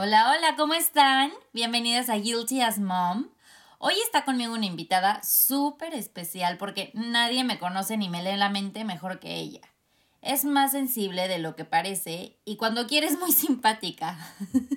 Hola, 0.00 0.30
hola, 0.30 0.54
¿cómo 0.54 0.74
están? 0.74 1.32
Bienvenidas 1.52 2.08
a 2.08 2.14
Guilty 2.14 2.60
as 2.60 2.78
Mom. 2.78 3.30
Hoy 3.80 3.94
está 4.04 4.24
conmigo 4.24 4.54
una 4.54 4.64
invitada 4.64 5.20
súper 5.24 5.92
especial 5.92 6.56
porque 6.56 6.92
nadie 6.94 7.42
me 7.42 7.58
conoce 7.58 7.96
ni 7.96 8.08
me 8.08 8.22
lee 8.22 8.36
la 8.36 8.48
mente 8.48 8.84
mejor 8.84 9.18
que 9.18 9.34
ella. 9.34 9.62
Es 10.22 10.44
más 10.44 10.70
sensible 10.70 11.26
de 11.26 11.40
lo 11.40 11.56
que 11.56 11.64
parece 11.64 12.38
y 12.44 12.56
cuando 12.56 12.86
quiere 12.86 13.08
es 13.08 13.18
muy 13.18 13.32
simpática. 13.32 14.16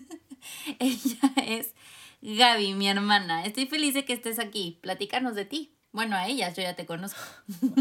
ella 0.79 1.19
es 1.45 1.75
Gaby, 2.23 2.73
mi 2.73 2.89
hermana. 2.89 3.45
Estoy 3.45 3.67
feliz 3.67 3.93
de 3.93 4.05
que 4.05 4.13
estés 4.13 4.39
aquí. 4.39 4.79
Platícanos 4.81 5.35
de 5.35 5.45
ti. 5.45 5.77
Bueno, 5.91 6.15
a 6.15 6.25
ellas, 6.25 6.55
yo 6.55 6.63
ya 6.63 6.75
te 6.75 6.87
conozco. 6.87 7.21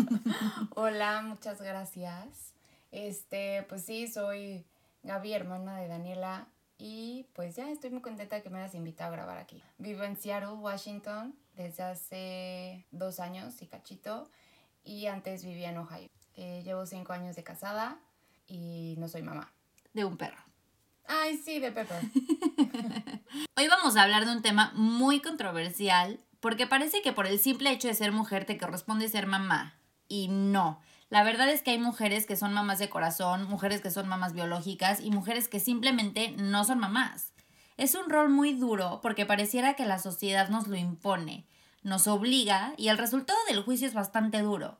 Hola, 0.75 1.23
muchas 1.23 1.63
gracias. 1.63 2.53
Este, 2.93 3.65
pues 3.67 3.83
sí, 3.87 4.09
soy 4.09 4.67
Gaby, 5.05 5.33
hermana 5.33 5.79
de 5.79 5.89
Daniela. 5.89 6.47
Y 6.83 7.27
pues 7.35 7.57
ya 7.57 7.71
estoy 7.71 7.91
muy 7.91 8.01
contenta 8.01 8.37
de 8.37 8.43
que 8.43 8.49
me 8.49 8.59
hayas 8.59 8.75
invitado 8.75 9.13
a 9.13 9.17
grabar 9.17 9.37
aquí. 9.37 9.63
Vivo 9.77 10.03
en 10.03 10.17
Seattle, 10.17 10.55
Washington, 10.55 11.35
desde 11.55 11.83
hace 11.83 12.87
dos 12.91 13.21
años 13.21 13.61
y 13.61 13.67
cachito. 13.67 14.31
Y 14.83 15.07
antes 15.07 15.45
vivía 15.45 15.69
en 15.69 15.77
Ohio. 15.77 16.09
Eh, 16.37 16.63
llevo 16.65 16.87
cinco 16.87 17.13
años 17.13 17.37
de 17.37 17.45
casada 17.45 17.99
y 18.47 18.95
no 18.97 19.09
soy 19.09 19.21
mamá. 19.21 19.53
De 19.93 20.07
un 20.07 20.17
perro. 20.17 20.43
Ay, 21.07 21.37
sí, 21.37 21.59
de 21.59 21.71
Pepper. 21.71 22.01
Hoy 23.59 23.69
vamos 23.69 23.97
a 23.97 24.03
hablar 24.03 24.25
de 24.25 24.33
un 24.33 24.41
tema 24.41 24.73
muy 24.75 25.21
controversial 25.21 26.19
porque 26.41 26.67
parece 26.67 27.03
que 27.03 27.13
por 27.13 27.27
el 27.27 27.39
simple 27.39 27.73
hecho 27.73 27.89
de 27.89 27.95
ser 27.95 28.11
mujer 28.11 28.47
te 28.47 28.57
corresponde 28.57 29.07
ser 29.09 29.27
mamá. 29.27 29.75
Y 30.09 30.29
no. 30.29 30.81
La 31.11 31.25
verdad 31.25 31.49
es 31.49 31.63
que 31.63 31.73
hay 31.73 31.79
mujeres 31.79 32.25
que 32.25 32.37
son 32.37 32.53
mamás 32.53 32.79
de 32.79 32.89
corazón, 32.89 33.49
mujeres 33.49 33.81
que 33.81 33.91
son 33.91 34.07
mamás 34.07 34.33
biológicas 34.33 35.01
y 35.01 35.11
mujeres 35.11 35.49
que 35.49 35.59
simplemente 35.59 36.31
no 36.39 36.63
son 36.63 36.79
mamás. 36.79 37.33
Es 37.77 37.97
un 37.97 38.09
rol 38.09 38.29
muy 38.29 38.53
duro 38.53 39.01
porque 39.03 39.27
pareciera 39.27 39.75
que 39.75 39.87
la 39.87 39.99
sociedad 39.99 40.51
nos 40.51 40.69
lo 40.69 40.77
impone, 40.77 41.49
nos 41.83 42.07
obliga 42.07 42.75
y 42.77 42.89
el 42.91 42.99
resultado 42.99 43.39
del 43.49 43.65
juicio 43.65 43.89
es 43.89 43.95
bastante 43.95 44.39
duro. 44.39 44.79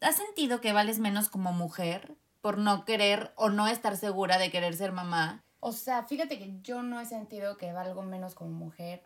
¿Has 0.00 0.16
sentido 0.16 0.60
que 0.60 0.72
vales 0.72 1.00
menos 1.00 1.28
como 1.28 1.52
mujer 1.52 2.14
por 2.40 2.58
no 2.58 2.84
querer 2.84 3.32
o 3.34 3.50
no 3.50 3.66
estar 3.66 3.96
segura 3.96 4.38
de 4.38 4.52
querer 4.52 4.76
ser 4.76 4.92
mamá? 4.92 5.42
O 5.58 5.72
sea, 5.72 6.04
fíjate 6.04 6.38
que 6.38 6.60
yo 6.62 6.84
no 6.84 7.00
he 7.00 7.06
sentido 7.06 7.56
que 7.56 7.72
valgo 7.72 8.02
menos 8.02 8.36
como 8.36 8.50
mujer, 8.52 9.02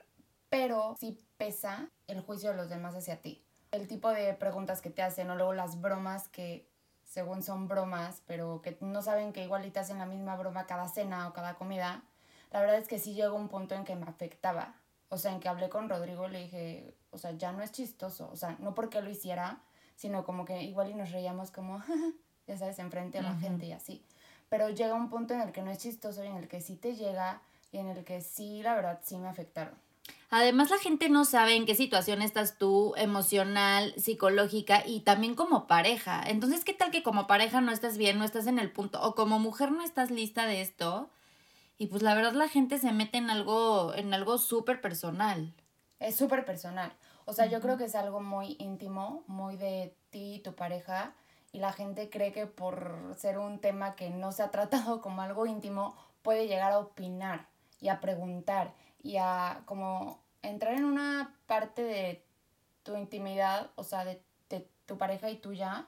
pero 0.51 0.95
sí 1.01 1.19
pesa 1.39 1.89
el 2.07 2.21
juicio 2.21 2.51
de 2.51 2.57
los 2.57 2.69
demás 2.69 2.95
hacia 2.95 3.23
ti 3.23 3.46
el 3.77 3.89
tipo 3.89 4.11
de 4.11 4.35
preguntas 4.35 4.81
que 4.81 4.91
te 4.91 5.03
hacen 5.03 5.31
o 5.31 5.37
luego 5.37 5.53
las 5.53 5.81
bromas 5.81 6.29
que 6.29 6.69
según 7.05 7.43
son 7.43 7.69
bromas, 7.69 8.23
pero 8.27 8.61
que 8.63 8.77
no 8.81 9.01
saben 9.01 9.33
que 9.33 9.45
igual 9.45 9.71
te 9.71 9.79
hacen 9.79 9.99
la 9.99 10.07
misma 10.07 10.37
broma 10.37 10.67
cada 10.67 10.89
cena 10.89 11.29
o 11.29 11.33
cada 11.33 11.55
comida, 11.55 12.03
la 12.51 12.61
verdad 12.61 12.77
es 12.77 12.89
que 12.89 12.99
sí 12.99 13.15
llegó 13.15 13.37
un 13.37 13.49
punto 13.49 13.75
en 13.75 13.85
que 13.85 13.97
me 13.97 14.07
afectaba. 14.07 14.75
O 15.09 15.19
sea, 15.19 15.33
en 15.33 15.41
que 15.41 15.49
hablé 15.49 15.69
con 15.69 15.89
Rodrigo 15.89 16.29
le 16.29 16.41
dije, 16.41 16.97
o 17.11 17.19
sea, 17.19 17.33
ya 17.33 17.53
no 17.53 17.63
es 17.63 17.71
chistoso. 17.71 18.29
O 18.33 18.37
sea, 18.37 18.57
no 18.59 18.75
porque 18.75 19.01
lo 19.01 19.11
hiciera, 19.11 19.63
sino 19.95 20.25
como 20.25 20.45
que 20.45 20.63
igual 20.63 20.91
y 20.91 20.95
nos 20.95 21.13
reíamos 21.13 21.51
como, 21.51 21.81
ya 22.47 22.59
sabes, 22.59 22.79
enfrente 22.79 23.19
a 23.19 23.23
la 23.23 23.37
gente 23.37 23.67
y 23.67 23.73
así. 23.73 24.05
Pero 24.49 24.69
llega 24.69 24.95
un 24.95 25.09
punto 25.09 25.35
en 25.35 25.41
el 25.41 25.53
que 25.53 25.63
no 25.63 25.71
es 25.71 25.79
chistoso 25.79 26.25
y 26.25 26.29
en 26.29 26.37
el 26.37 26.49
que 26.49 26.61
sí 26.61 26.77
te 26.77 26.95
llega 26.97 27.41
y 27.71 27.79
en 27.79 27.89
el 27.89 28.05
que 28.05 28.21
sí, 28.21 28.63
la 28.63 28.75
verdad, 28.75 29.01
sí 29.03 29.17
me 29.19 29.29
afectaron. 29.29 29.75
Además, 30.31 30.71
la 30.71 30.79
gente 30.79 31.09
no 31.09 31.25
sabe 31.25 31.55
en 31.55 31.67
qué 31.67 31.75
situación 31.75 32.21
estás 32.21 32.59
tú, 32.59 32.95
emocional, 32.97 33.95
psicológica 33.97 34.83
y 34.85 35.01
también 35.01 35.35
como 35.35 35.67
pareja. 35.67 36.23
Entonces, 36.27 36.65
¿qué 36.65 36.75
tal 36.75 36.91
que 36.91 37.03
como 37.03 37.27
pareja 37.27 37.61
no 37.61 37.71
estás 37.71 37.97
bien, 37.97 38.19
no 38.19 38.25
estás 38.25 38.47
en 38.47 38.59
el 38.59 38.73
punto, 38.73 39.01
o 39.03 39.15
como 39.15 39.39
mujer 39.39 39.71
no 39.71 39.85
estás 39.85 40.11
lista 40.11 40.47
de 40.47 40.61
esto? 40.61 41.11
Y 41.79 41.87
pues 41.89 42.03
la 42.03 42.15
verdad 42.15 42.33
la 42.33 42.49
gente 42.49 42.79
se 42.79 42.93
mete 42.93 43.19
en 43.19 43.31
algo, 43.31 43.95
en 43.95 44.13
algo 44.15 44.39
súper 44.39 44.81
personal. 44.81 45.55
Es 46.01 46.17
súper 46.17 46.45
personal. 46.45 46.93
O 47.25 47.33
sea, 47.33 47.47
yo 47.47 47.61
creo 47.61 47.77
que 47.77 47.85
es 47.85 47.95
algo 47.95 48.21
muy 48.21 48.57
íntimo, 48.59 49.25
muy 49.27 49.57
de 49.57 49.95
ti 50.11 50.35
y 50.35 50.39
tu 50.41 50.55
pareja. 50.55 51.15
Y 51.53 51.59
la 51.59 51.73
gente 51.73 52.11
cree 52.11 52.33
que 52.33 52.47
por 52.47 53.15
ser 53.17 53.39
un 53.39 53.61
tema 53.61 53.95
que 53.95 54.11
no 54.11 54.33
se 54.33 54.43
ha 54.43 54.51
tratado 54.51 55.01
como 55.01 55.23
algo 55.23 55.47
íntimo, 55.47 55.97
puede 56.23 56.49
llegar 56.49 56.73
a 56.73 56.79
opinar 56.79 57.49
y 57.81 57.89
a 57.89 58.01
preguntar 58.01 58.75
y 59.07 59.19
a 59.19 59.63
como 59.67 60.21
entrar 60.43 60.75
en 60.75 60.85
una 60.85 61.35
parte 61.47 61.83
de 61.83 62.25
tu 62.83 62.97
intimidad, 62.97 63.71
o 63.77 63.85
sea, 63.85 64.05
de, 64.05 64.21
tu 64.87 64.99
pareja 64.99 65.31
y 65.31 65.37
tuya, 65.37 65.87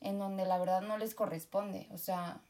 en 0.00 0.20
donde 0.20 0.46
la 0.46 0.56
verdad 0.56 0.80
no 0.80 0.96
les 0.96 1.12
corresponde. 1.12 1.88
O 1.92 1.98
sea, 1.98 2.40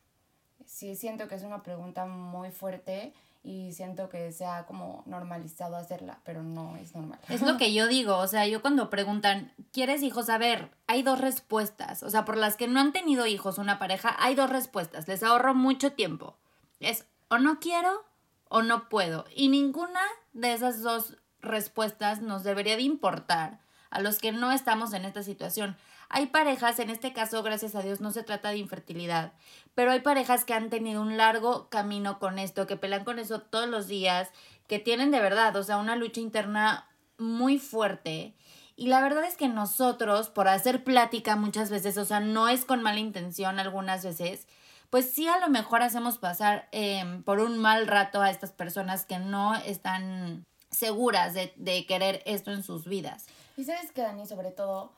sí 0.67 0.97
siento 0.97 1.29
que 1.29 1.35
es 1.35 1.45
una 1.45 1.63
pregunta 1.63 2.05
muy 2.05 2.51
fuerte 2.51 3.15
y 3.43 3.73
siento 3.73 4.11
que 4.11 4.33
se 4.33 4.45
ha 4.45 4.67
como 4.67 5.03
normalizado 5.07 5.77
hacerla, 5.77 6.21
pero 6.25 6.43
no 6.43 6.77
es 6.77 6.95
normal. 6.95 7.19
Es 7.31 7.41
lo 7.41 7.57
que 7.57 7.73
yo 7.73 7.89
digo, 7.89 8.19
o 8.19 8.27
sea, 8.29 8.47
yo 8.47 8.61
cuando 8.61 8.91
preguntan, 8.91 9.53
¿quieres 9.73 10.03
hijos? 10.03 10.29
A 10.29 10.37
ver, 10.37 10.71
hay 10.87 11.03
dos 11.03 11.21
respuestas, 11.23 12.03
o 12.03 12.11
sea, 12.11 12.27
por 12.27 12.37
las 12.37 12.57
que 12.57 12.69
no 12.69 12.81
han 12.81 12.93
tenido 12.93 13.27
hijos 13.27 13.57
una 13.57 13.79
pareja, 13.79 14.15
hay 14.19 14.35
dos 14.35 14.51
respuestas, 14.51 15.09
les 15.09 15.23
ahorro 15.23 15.55
mucho 15.55 15.93
tiempo. 15.93 16.37
Es 16.81 17.07
o 17.29 17.39
no 17.39 17.61
quiero 17.61 18.05
o 18.53 18.61
no 18.61 18.91
puedo. 18.91 19.25
Y 19.35 19.49
ninguna 19.49 20.01
de 20.35 20.53
esas 20.53 20.83
dos 20.83 21.17
respuestas 21.41 22.21
nos 22.21 22.45
debería 22.45 22.77
de 22.77 22.83
importar 22.83 23.61
a 23.91 23.99
los 24.01 24.19
que 24.19 24.31
no 24.31 24.53
estamos 24.53 24.93
en 24.93 25.07
esta 25.07 25.23
situación. 25.23 25.75
Hay 26.11 26.27
parejas, 26.27 26.79
en 26.79 26.91
este 26.91 27.15
caso, 27.15 27.43
gracias 27.43 27.75
a 27.75 27.81
Dios, 27.81 28.03
no 28.03 28.11
se 28.11 28.23
trata 28.23 28.51
de 28.51 28.59
infertilidad, 28.59 29.33
pero 29.75 29.91
hay 29.91 30.01
parejas 30.01 30.45
que 30.45 30.53
han 30.53 30.69
tenido 30.69 31.01
un 31.01 31.17
largo 31.17 31.71
camino 31.71 32.19
con 32.19 32.39
esto, 32.39 32.67
que 32.67 32.77
pelean 32.77 33.05
con 33.05 33.19
eso 33.19 33.41
todos 33.41 33.71
los 33.71 33.89
días, 33.89 34.29
que 34.69 34.79
tienen 34.79 35.11
de 35.11 35.21
verdad, 35.21 35.57
o 35.57 35.63
sea, 35.63 35.79
una 35.79 35.97
lucha 35.97 36.21
interna 36.21 36.91
muy 37.17 37.59
fuerte. 37.59 38.37
Y 38.77 38.89
la 38.89 39.01
verdad 39.01 39.25
es 39.25 39.39
que 39.39 39.49
nosotros, 39.49 40.29
por 40.29 40.49
hacer 40.49 40.85
plática 40.85 41.37
muchas 41.37 41.71
veces, 41.71 41.97
o 41.97 42.05
sea, 42.05 42.21
no 42.21 42.49
es 42.49 42.67
con 42.67 42.83
mala 42.83 43.01
intención 43.01 43.59
algunas 43.59 44.05
veces, 44.05 44.47
pues 44.93 45.11
sí 45.11 45.27
a 45.27 45.39
lo 45.39 45.49
mejor 45.49 45.81
hacemos 45.81 46.19
pasar 46.19 46.69
em, 46.71 47.23
por 47.23 47.41
un 47.41 47.57
mal 47.57 47.87
rato 47.87 48.21
a 48.21 48.31
estas 48.31 48.53
personas 48.53 49.07
que 49.07 49.19
no 49.19 49.55
están 49.55 50.45
seguras 50.71 51.33
de, 51.33 51.51
de 51.57 51.87
querer 51.87 52.23
esto 52.27 52.53
en 52.53 52.63
sus 52.63 52.85
vidas. 52.85 53.25
Y 53.57 53.65
sabes 53.65 53.91
que, 53.91 54.03
Dani, 54.03 54.27
sobre 54.27 54.51
todo, 54.51 54.93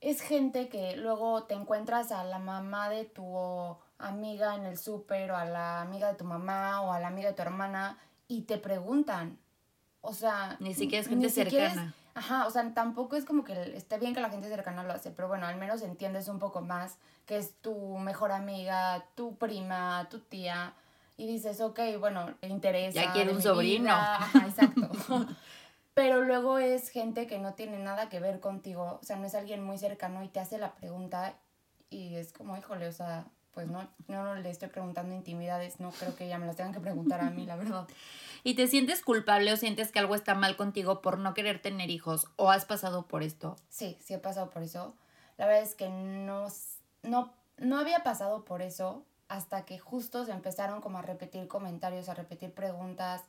es 0.00 0.22
gente 0.22 0.68
que 0.68 0.96
luego 0.96 1.44
te 1.44 1.54
encuentras 1.54 2.10
a 2.10 2.24
la 2.24 2.40
mamá 2.40 2.88
de 2.88 3.04
tu 3.04 3.22
amiga 3.98 4.56
en 4.56 4.66
el 4.66 4.76
súper 4.76 5.30
o 5.30 5.36
a 5.36 5.44
la 5.44 5.82
amiga 5.82 6.08
de 6.08 6.14
tu 6.14 6.24
mamá 6.24 6.80
o 6.80 6.90
a 6.90 6.98
la 6.98 7.06
amiga 7.06 7.28
de 7.28 7.36
tu 7.36 7.42
hermana 7.42 7.98
y 8.26 8.40
te 8.40 8.58
preguntan. 8.58 9.38
O 10.00 10.14
sea, 10.14 10.56
ni 10.58 10.74
siquiera 10.74 11.00
es 11.00 11.08
gente 11.08 11.30
cercana. 11.30 11.94
Ajá, 12.14 12.46
o 12.46 12.50
sea, 12.50 12.74
tampoco 12.74 13.16
es 13.16 13.24
como 13.24 13.44
que 13.44 13.76
esté 13.76 13.98
bien 13.98 14.14
que 14.14 14.20
la 14.20 14.30
gente 14.30 14.48
cercana 14.48 14.82
lo 14.82 14.92
hace, 14.92 15.10
pero 15.10 15.28
bueno, 15.28 15.46
al 15.46 15.56
menos 15.56 15.82
entiendes 15.82 16.28
un 16.28 16.38
poco 16.38 16.60
más 16.60 16.98
que 17.26 17.36
es 17.36 17.54
tu 17.60 17.98
mejor 17.98 18.32
amiga, 18.32 19.06
tu 19.14 19.36
prima, 19.36 20.06
tu 20.10 20.18
tía, 20.20 20.74
y 21.16 21.26
dices, 21.26 21.60
ok, 21.60 21.80
bueno, 21.98 22.34
te 22.40 22.48
interesa. 22.48 23.02
Ya 23.02 23.12
quiere 23.12 23.32
un 23.32 23.40
sobrino. 23.40 23.92
Ajá, 23.92 24.46
exacto. 24.46 24.90
pero 25.94 26.22
luego 26.22 26.58
es 26.58 26.88
gente 26.90 27.26
que 27.26 27.38
no 27.38 27.54
tiene 27.54 27.78
nada 27.78 28.08
que 28.08 28.20
ver 28.20 28.40
contigo, 28.40 28.98
o 29.00 29.04
sea, 29.04 29.16
no 29.16 29.26
es 29.26 29.34
alguien 29.34 29.62
muy 29.62 29.78
cercano 29.78 30.22
y 30.22 30.28
te 30.28 30.40
hace 30.40 30.58
la 30.58 30.74
pregunta 30.74 31.34
y 31.90 32.16
es 32.16 32.32
como, 32.32 32.56
híjole, 32.56 32.88
o 32.88 32.92
sea, 32.92 33.26
pues 33.52 33.68
no, 33.68 33.88
no 34.08 34.34
le 34.34 34.50
estoy 34.50 34.68
preguntando 34.68 35.14
intimidades, 35.14 35.80
no 35.80 35.90
creo 35.90 36.16
que 36.16 36.28
ya 36.28 36.38
me 36.38 36.46
las 36.46 36.56
tengan 36.56 36.72
que 36.72 36.80
preguntar 36.80 37.20
a 37.20 37.30
mí, 37.30 37.46
la 37.46 37.56
verdad. 37.56 37.86
¿Y 38.44 38.54
te 38.54 38.66
sientes 38.66 39.02
culpable 39.02 39.52
o 39.52 39.56
sientes 39.56 39.92
que 39.92 39.98
algo 39.98 40.14
está 40.14 40.34
mal 40.34 40.56
contigo 40.56 41.00
por 41.00 41.18
no 41.18 41.34
querer 41.34 41.60
tener 41.60 41.90
hijos 41.90 42.26
o 42.36 42.50
has 42.50 42.64
pasado 42.64 43.06
por 43.06 43.22
esto? 43.22 43.56
Sí, 43.68 43.96
sí 44.00 44.14
he 44.14 44.18
pasado 44.18 44.50
por 44.50 44.62
eso. 44.62 44.94
La 45.36 45.46
verdad 45.46 45.62
es 45.62 45.74
que 45.74 45.88
no, 45.88 46.48
no, 47.02 47.32
no 47.58 47.78
había 47.78 48.02
pasado 48.02 48.44
por 48.44 48.62
eso 48.62 49.04
hasta 49.28 49.64
que 49.64 49.78
justo 49.78 50.24
se 50.24 50.32
empezaron 50.32 50.80
como 50.80 50.98
a 50.98 51.02
repetir 51.02 51.46
comentarios, 51.46 52.08
a 52.08 52.14
repetir 52.14 52.52
preguntas. 52.52 53.22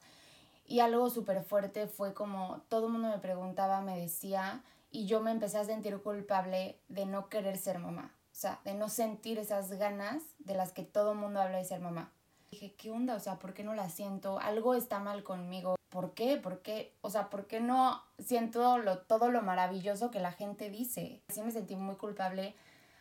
Y 0.65 0.79
algo 0.79 1.09
súper 1.09 1.43
fuerte 1.43 1.87
fue 1.87 2.13
como 2.13 2.61
todo 2.69 2.87
el 2.87 2.93
mundo 2.93 3.09
me 3.09 3.19
preguntaba, 3.19 3.81
me 3.81 3.99
decía, 3.99 4.63
y 4.91 5.05
yo 5.05 5.21
me 5.21 5.31
empecé 5.31 5.57
a 5.57 5.65
sentir 5.65 5.97
culpable 6.01 6.79
de 6.87 7.05
no 7.05 7.29
querer 7.29 7.57
ser 7.57 7.79
mamá. 7.79 8.13
O 8.33 8.35
sea, 8.35 8.59
de 8.65 8.73
no 8.73 8.89
sentir 8.89 9.37
esas 9.37 9.71
ganas 9.73 10.23
de 10.39 10.55
las 10.55 10.73
que 10.73 10.81
todo 10.81 11.13
mundo 11.13 11.39
habla 11.39 11.59
de 11.59 11.65
ser 11.65 11.79
mamá. 11.79 12.11
Dije, 12.49 12.73
¿qué 12.73 12.89
onda? 12.89 13.15
O 13.15 13.19
sea, 13.19 13.37
¿por 13.37 13.53
qué 13.53 13.63
no 13.63 13.75
la 13.75 13.89
siento? 13.89 14.39
Algo 14.39 14.73
está 14.73 14.97
mal 14.97 15.23
conmigo. 15.23 15.75
¿Por 15.89 16.15
qué? 16.15 16.37
¿Por 16.37 16.63
qué? 16.63 16.95
O 17.01 17.11
sea, 17.11 17.29
¿por 17.29 17.45
qué 17.45 17.59
no 17.59 18.01
siento 18.17 18.79
lo, 18.79 18.97
todo 18.97 19.29
lo 19.29 19.43
maravilloso 19.43 20.09
que 20.09 20.19
la 20.19 20.31
gente 20.31 20.71
dice? 20.71 21.21
Así 21.29 21.43
me 21.43 21.51
sentí 21.51 21.75
muy 21.75 21.95
culpable. 21.95 22.55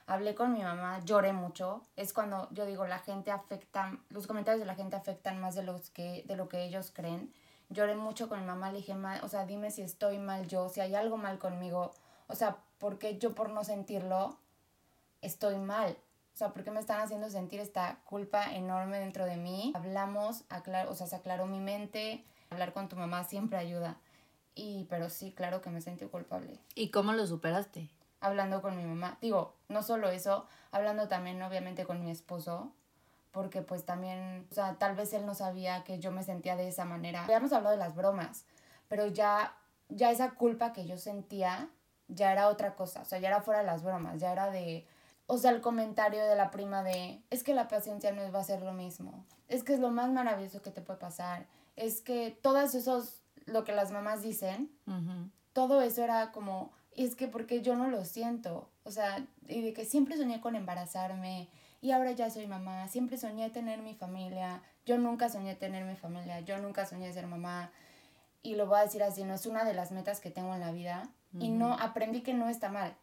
Hablé 0.06 0.34
con 0.34 0.52
mi 0.52 0.62
mamá, 0.62 1.00
lloré 1.02 1.32
mucho. 1.32 1.80
Es 1.96 2.12
cuando 2.12 2.48
yo 2.50 2.66
digo, 2.66 2.86
la 2.86 2.98
gente 2.98 3.30
afecta, 3.30 3.98
los 4.10 4.26
comentarios 4.26 4.60
de 4.60 4.66
la 4.66 4.74
gente 4.74 4.96
afectan 4.96 5.40
más 5.40 5.54
de, 5.54 5.62
los 5.62 5.88
que, 5.88 6.24
de 6.26 6.36
lo 6.36 6.50
que 6.50 6.64
ellos 6.64 6.90
creen. 6.94 7.32
Lloré 7.70 7.94
mucho 7.94 8.28
con 8.28 8.40
mi 8.40 8.46
mamá, 8.46 8.70
le 8.70 8.78
dije, 8.78 8.94
o 9.22 9.28
sea, 9.28 9.46
dime 9.46 9.70
si 9.70 9.80
estoy 9.80 10.18
mal 10.18 10.46
yo, 10.46 10.68
si 10.68 10.80
hay 10.80 10.94
algo 10.94 11.16
mal 11.16 11.38
conmigo. 11.38 11.92
O 12.26 12.34
sea, 12.34 12.58
¿por 12.76 12.98
qué 12.98 13.16
yo 13.18 13.34
por 13.34 13.48
no 13.48 13.64
sentirlo 13.64 14.41
estoy 15.22 15.56
mal? 15.56 15.96
O 16.34 16.36
sea, 16.36 16.50
¿por 16.50 16.64
qué 16.64 16.70
me 16.70 16.80
están 16.80 17.00
haciendo 17.00 17.30
sentir 17.30 17.60
esta 17.60 17.98
culpa 18.04 18.54
enorme 18.54 18.98
dentro 18.98 19.24
de 19.24 19.36
mí? 19.36 19.72
Hablamos, 19.74 20.44
aclar 20.48 20.88
o 20.88 20.94
sea, 20.94 21.06
se 21.06 21.16
aclaró 21.16 21.46
mi 21.46 21.60
mente. 21.60 22.24
Hablar 22.50 22.72
con 22.72 22.88
tu 22.88 22.96
mamá 22.96 23.24
siempre 23.24 23.58
ayuda. 23.58 23.96
Y, 24.54 24.86
pero 24.90 25.08
sí, 25.08 25.32
claro 25.32 25.62
que 25.62 25.70
me 25.70 25.80
sentí 25.80 26.04
culpable. 26.06 26.58
¿Y 26.74 26.90
cómo 26.90 27.12
lo 27.12 27.26
superaste? 27.26 27.88
Hablando 28.20 28.60
con 28.60 28.76
mi 28.76 28.84
mamá. 28.84 29.18
Digo, 29.20 29.54
no 29.68 29.82
solo 29.82 30.10
eso, 30.10 30.46
hablando 30.70 31.08
también 31.08 31.42
obviamente 31.42 31.84
con 31.84 32.02
mi 32.02 32.10
esposo. 32.10 32.72
Porque 33.30 33.62
pues 33.62 33.84
también, 33.86 34.46
o 34.50 34.54
sea, 34.54 34.74
tal 34.74 34.94
vez 34.94 35.14
él 35.14 35.24
no 35.24 35.34
sabía 35.34 35.84
que 35.84 35.98
yo 35.98 36.12
me 36.12 36.22
sentía 36.22 36.54
de 36.54 36.68
esa 36.68 36.84
manera. 36.84 37.24
Habíamos 37.24 37.52
hablado 37.54 37.74
de 37.74 37.78
las 37.78 37.94
bromas, 37.94 38.44
pero 38.88 39.06
ya, 39.06 39.56
ya 39.88 40.10
esa 40.10 40.32
culpa 40.32 40.74
que 40.74 40.86
yo 40.86 40.98
sentía 40.98 41.70
ya 42.08 42.32
era 42.32 42.48
otra 42.48 42.74
cosa. 42.74 43.00
O 43.00 43.04
sea, 43.06 43.18
ya 43.20 43.28
era 43.28 43.40
fuera 43.40 43.60
de 43.60 43.66
las 43.66 43.82
bromas, 43.82 44.20
ya 44.20 44.32
era 44.32 44.50
de 44.50 44.86
o 45.32 45.38
sea, 45.38 45.50
el 45.50 45.62
comentario 45.62 46.22
de 46.26 46.36
la 46.36 46.50
prima 46.50 46.82
de, 46.82 47.22
es 47.30 47.42
que 47.42 47.54
la 47.54 47.66
paciencia 47.66 48.12
no 48.12 48.30
va 48.30 48.40
a 48.40 48.44
ser 48.44 48.60
lo 48.60 48.74
mismo, 48.74 49.24
es 49.48 49.64
que 49.64 49.72
es 49.72 49.80
lo 49.80 49.90
más 49.90 50.10
maravilloso 50.10 50.60
que 50.60 50.70
te 50.70 50.82
puede 50.82 50.98
pasar, 50.98 51.46
es 51.74 52.02
que 52.02 52.38
todos 52.42 52.74
esos, 52.74 53.22
lo 53.46 53.64
que 53.64 53.72
las 53.72 53.92
mamás 53.92 54.20
dicen, 54.20 54.70
todo 55.54 55.80
eso 55.80 56.04
era 56.04 56.32
como, 56.32 56.70
es 56.94 57.14
que 57.14 57.28
porque 57.28 57.62
yo 57.62 57.76
no 57.76 57.88
lo 57.88 58.04
siento, 58.04 58.68
o 58.84 58.90
sea, 58.90 59.26
y 59.48 59.62
de 59.62 59.72
que 59.72 59.86
siempre 59.86 60.18
soñé 60.18 60.42
con 60.42 60.54
embarazarme 60.54 61.48
y 61.80 61.92
ahora 61.92 62.12
ya 62.12 62.28
soy 62.28 62.46
mamá, 62.46 62.86
siempre 62.88 63.16
soñé 63.16 63.48
tener 63.48 63.80
mi 63.80 63.94
familia, 63.94 64.60
yo 64.84 64.98
nunca 64.98 65.30
soñé 65.30 65.54
tener 65.54 65.86
mi 65.86 65.96
familia, 65.96 66.40
yo 66.40 66.58
nunca 66.58 66.84
soñé 66.84 67.10
ser 67.10 67.26
mamá. 67.26 67.70
Y 68.42 68.56
lo 68.56 68.66
voy 68.66 68.80
a 68.80 68.82
decir 68.82 69.02
así, 69.02 69.24
no 69.24 69.32
es 69.32 69.46
una 69.46 69.64
de 69.64 69.72
las 69.72 69.92
metas 69.92 70.20
que 70.20 70.30
tengo 70.30 70.52
en 70.52 70.60
la 70.60 70.72
vida 70.72 71.08
y 71.38 71.48
no 71.48 71.72
aprendí 71.72 72.20
que 72.20 72.34
no 72.34 72.50
está 72.50 72.68
mal 72.68 72.94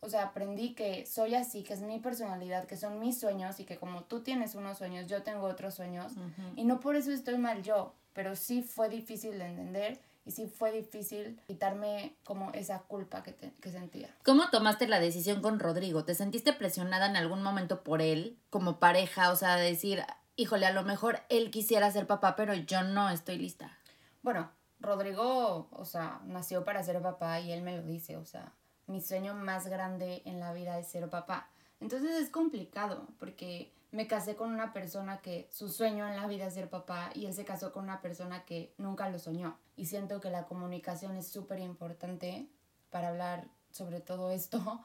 o 0.00 0.08
sea, 0.08 0.24
aprendí 0.24 0.74
que 0.74 1.06
soy 1.06 1.34
así, 1.34 1.62
que 1.62 1.74
es 1.74 1.80
mi 1.80 1.98
personalidad, 1.98 2.66
que 2.66 2.76
son 2.76 2.98
mis 2.98 3.18
sueños 3.18 3.58
y 3.60 3.64
que 3.64 3.76
como 3.76 4.04
tú 4.04 4.20
tienes 4.20 4.54
unos 4.54 4.78
sueños, 4.78 5.06
yo 5.06 5.22
tengo 5.22 5.46
otros 5.46 5.74
sueños 5.74 6.12
y 6.54 6.64
no 6.64 6.80
por 6.80 6.96
eso 6.96 7.10
estoy 7.12 7.38
mal 7.38 7.62
yo, 7.62 7.94
pero 8.12 8.36
sí 8.36 8.62
fue 8.62 8.88
difícil 8.88 9.38
de 9.38 9.46
entender 9.46 10.00
y 10.24 10.32
sí 10.32 10.46
fue 10.48 10.72
difícil 10.72 11.40
quitarme 11.46 12.16
como 12.24 12.50
esa 12.52 12.80
culpa 12.80 13.22
que, 13.22 13.34
que 13.34 13.70
sentía. 13.70 14.14
¿Cómo 14.24 14.50
tomaste 14.50 14.88
la 14.88 14.98
decisión 14.98 15.40
con 15.40 15.60
Rodrigo? 15.60 16.04
¿Te 16.04 16.14
sentiste 16.14 16.52
presionada 16.52 17.06
en 17.06 17.16
algún 17.16 17.42
momento 17.42 17.84
por 17.84 18.02
él 18.02 18.36
como 18.50 18.78
pareja? 18.80 19.30
O 19.30 19.36
sea, 19.36 19.56
decir, 19.56 20.02
híjole, 20.34 20.66
a 20.66 20.72
lo 20.72 20.82
mejor 20.82 21.20
él 21.28 21.50
quisiera 21.50 21.90
ser 21.90 22.06
papá, 22.06 22.34
pero 22.34 22.54
yo 22.54 22.82
no 22.82 23.08
estoy 23.08 23.38
lista. 23.38 23.78
Bueno, 24.22 24.50
Rodrigo, 24.80 25.68
o 25.70 25.84
sea, 25.84 26.20
nació 26.24 26.64
para 26.64 26.82
ser 26.82 27.00
papá 27.00 27.40
y 27.40 27.52
él 27.52 27.62
me 27.62 27.76
lo 27.76 27.82
dice, 27.82 28.16
o 28.16 28.24
sea, 28.24 28.52
mi 28.86 29.00
sueño 29.00 29.34
más 29.34 29.66
grande 29.66 30.22
en 30.24 30.40
la 30.40 30.52
vida 30.52 30.78
es 30.78 30.88
ser 30.88 31.08
papá. 31.10 31.48
Entonces 31.80 32.16
es 32.16 32.30
complicado 32.30 33.06
porque 33.18 33.72
me 33.90 34.06
casé 34.06 34.36
con 34.36 34.52
una 34.52 34.72
persona 34.72 35.20
que 35.20 35.48
su 35.50 35.68
sueño 35.68 36.06
en 36.08 36.16
la 36.16 36.26
vida 36.26 36.46
es 36.46 36.54
ser 36.54 36.68
papá 36.68 37.10
y 37.14 37.26
él 37.26 37.34
se 37.34 37.44
casó 37.44 37.72
con 37.72 37.84
una 37.84 38.00
persona 38.00 38.44
que 38.44 38.72
nunca 38.78 39.08
lo 39.08 39.18
soñó. 39.18 39.58
Y 39.76 39.86
siento 39.86 40.20
que 40.20 40.30
la 40.30 40.46
comunicación 40.46 41.16
es 41.16 41.26
súper 41.28 41.60
importante 41.60 42.48
para 42.90 43.08
hablar 43.08 43.46
sobre 43.70 44.00
todo 44.00 44.30
esto 44.30 44.84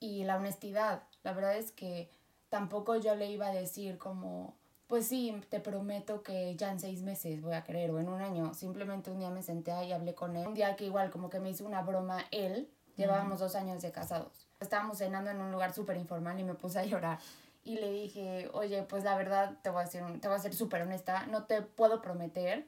y 0.00 0.24
la 0.24 0.36
honestidad. 0.36 1.04
La 1.22 1.32
verdad 1.32 1.56
es 1.56 1.72
que 1.72 2.10
tampoco 2.48 2.96
yo 2.96 3.14
le 3.14 3.30
iba 3.30 3.46
a 3.46 3.52
decir 3.52 3.98
como, 3.98 4.56
pues 4.86 5.06
sí, 5.06 5.34
te 5.48 5.60
prometo 5.60 6.22
que 6.22 6.54
ya 6.56 6.70
en 6.70 6.80
seis 6.80 7.02
meses 7.02 7.40
voy 7.40 7.54
a 7.54 7.64
querer 7.64 7.90
o 7.92 7.98
en 7.98 8.08
un 8.08 8.20
año. 8.20 8.52
Simplemente 8.54 9.10
un 9.10 9.20
día 9.20 9.30
me 9.30 9.42
senté 9.42 9.72
y 9.84 9.92
hablé 9.92 10.14
con 10.14 10.36
él. 10.36 10.46
Un 10.46 10.54
día 10.54 10.76
que 10.76 10.84
igual 10.84 11.10
como 11.10 11.30
que 11.30 11.40
me 11.40 11.50
hizo 11.50 11.64
una 11.64 11.82
broma 11.82 12.24
él 12.30 12.68
Llevábamos 12.96 13.40
dos 13.40 13.54
años 13.54 13.82
de 13.82 13.90
casados. 13.90 14.46
Estábamos 14.60 14.98
cenando 14.98 15.30
en 15.30 15.40
un 15.40 15.50
lugar 15.50 15.72
súper 15.72 15.96
informal 15.96 16.38
y 16.38 16.44
me 16.44 16.54
puse 16.54 16.78
a 16.78 16.84
llorar. 16.84 17.18
Y 17.64 17.76
le 17.76 17.90
dije, 17.90 18.50
oye, 18.52 18.82
pues 18.82 19.04
la 19.04 19.16
verdad 19.16 19.56
te 19.62 19.70
voy 19.70 19.82
a 19.82 19.86
ser, 19.86 20.20
te 20.20 20.28
voy 20.28 20.36
a 20.36 20.40
ser 20.40 20.54
súper 20.54 20.82
honesta. 20.82 21.26
No 21.26 21.44
te 21.44 21.62
puedo 21.62 22.02
prometer 22.02 22.66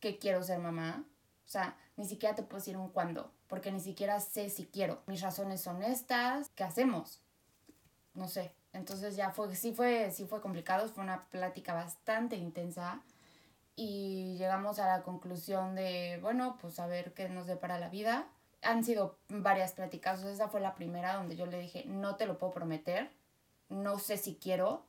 que 0.00 0.18
quiero 0.18 0.42
ser 0.42 0.58
mamá. 0.58 1.04
O 1.44 1.48
sea, 1.48 1.76
ni 1.96 2.06
siquiera 2.06 2.34
te 2.34 2.42
puedo 2.42 2.58
decir 2.58 2.76
un 2.76 2.88
cuándo, 2.88 3.30
porque 3.48 3.70
ni 3.70 3.80
siquiera 3.80 4.18
sé 4.20 4.48
si 4.48 4.66
quiero. 4.66 5.02
Mis 5.06 5.20
razones 5.20 5.60
son 5.60 5.82
estas. 5.82 6.48
¿Qué 6.50 6.64
hacemos? 6.64 7.20
No 8.14 8.28
sé. 8.28 8.52
Entonces 8.72 9.14
ya 9.14 9.30
fue, 9.30 9.54
sí 9.54 9.72
fue, 9.72 10.10
sí 10.10 10.24
fue 10.24 10.40
complicado. 10.40 10.88
Fue 10.88 11.04
una 11.04 11.26
plática 11.26 11.74
bastante 11.74 12.36
intensa. 12.36 13.02
Y 13.76 14.36
llegamos 14.38 14.78
a 14.78 14.86
la 14.86 15.02
conclusión 15.02 15.74
de, 15.74 16.18
bueno, 16.22 16.56
pues 16.60 16.78
a 16.78 16.86
ver 16.86 17.12
qué 17.12 17.28
nos 17.28 17.46
depara 17.46 17.78
la 17.78 17.88
vida 17.88 18.26
han 18.64 18.84
sido 18.84 19.16
varias 19.28 19.72
pláticas. 19.72 20.22
esa 20.24 20.48
fue 20.48 20.60
la 20.60 20.74
primera 20.74 21.14
donde 21.14 21.36
yo 21.36 21.46
le 21.46 21.60
dije, 21.60 21.84
no 21.86 22.16
te 22.16 22.26
lo 22.26 22.38
puedo 22.38 22.52
prometer, 22.52 23.10
no 23.68 23.98
sé 23.98 24.16
si 24.16 24.36
quiero, 24.36 24.84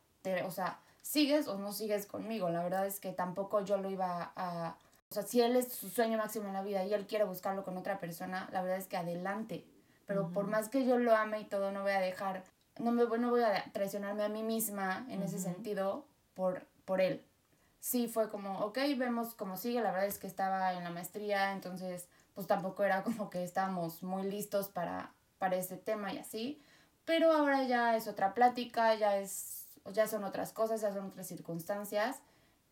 o 0.45 0.51
sea, 0.51 0.79
sigues 1.01 1.47
o 1.47 1.57
no 1.57 1.71
sigues 1.71 2.05
conmigo. 2.05 2.49
La 2.49 2.63
verdad 2.63 2.87
es 2.87 2.99
que 2.99 3.11
tampoco 3.11 3.63
yo 3.63 3.77
lo 3.77 3.89
iba 3.89 4.31
a... 4.35 4.75
O 5.11 5.13
sea, 5.13 5.23
si 5.23 5.41
él 5.41 5.55
es 5.55 5.71
su 5.71 5.89
sueño 5.89 6.17
máximo 6.17 6.47
en 6.47 6.53
la 6.53 6.63
vida 6.63 6.83
y 6.83 6.93
él 6.93 7.05
quiere 7.05 7.25
buscarlo 7.25 7.63
con 7.63 7.77
otra 7.77 7.99
persona, 7.99 8.49
la 8.51 8.63
verdad 8.63 8.79
es 8.79 8.87
que 8.87 8.97
adelante. 8.97 9.63
Pero 10.07 10.29
por 10.31 10.47
más 10.47 10.69
que 10.69 10.85
yo 10.85 10.97
lo 10.97 11.15
ame 11.15 11.41
y 11.41 11.45
todo, 11.45 11.71
no 11.71 11.83
voy 11.83 11.91
a 11.91 11.99
dejar, 11.99 12.43
no, 12.79 12.91
me, 12.91 13.05
no 13.05 13.29
voy 13.29 13.43
a 13.43 13.63
traicionarme 13.71 14.23
a 14.23 14.29
mí 14.29 14.43
misma 14.43 15.05
en 15.09 15.21
ese 15.21 15.39
sentido 15.39 16.05
por, 16.33 16.65
por 16.85 17.01
él. 17.01 17.23
Sí, 17.79 18.07
fue 18.07 18.29
como, 18.29 18.59
ok, 18.61 18.79
vemos 18.97 19.35
cómo 19.35 19.57
sigue. 19.57 19.81
La 19.81 19.91
verdad 19.91 20.07
es 20.07 20.17
que 20.17 20.27
estaba 20.27 20.73
en 20.73 20.83
la 20.83 20.89
maestría, 20.89 21.53
entonces 21.53 22.09
pues 22.35 22.45
tampoco 22.45 22.83
era 22.83 23.01
como 23.03 23.29
que 23.31 23.43
estábamos 23.43 24.03
muy 24.03 24.23
listos 24.23 24.67
para, 24.67 25.11
para 25.39 25.55
ese 25.55 25.77
tema 25.77 26.13
y 26.13 26.19
así. 26.19 26.61
Pero 27.05 27.31
ahora 27.31 27.63
ya 27.63 27.95
es 27.95 28.07
otra 28.07 28.33
plática, 28.33 28.93
ya, 28.95 29.17
es, 29.17 29.79
ya 29.91 30.07
son 30.07 30.23
otras 30.23 30.51
cosas, 30.51 30.81
ya 30.81 30.93
son 30.93 31.07
otras 31.07 31.27
circunstancias 31.27 32.17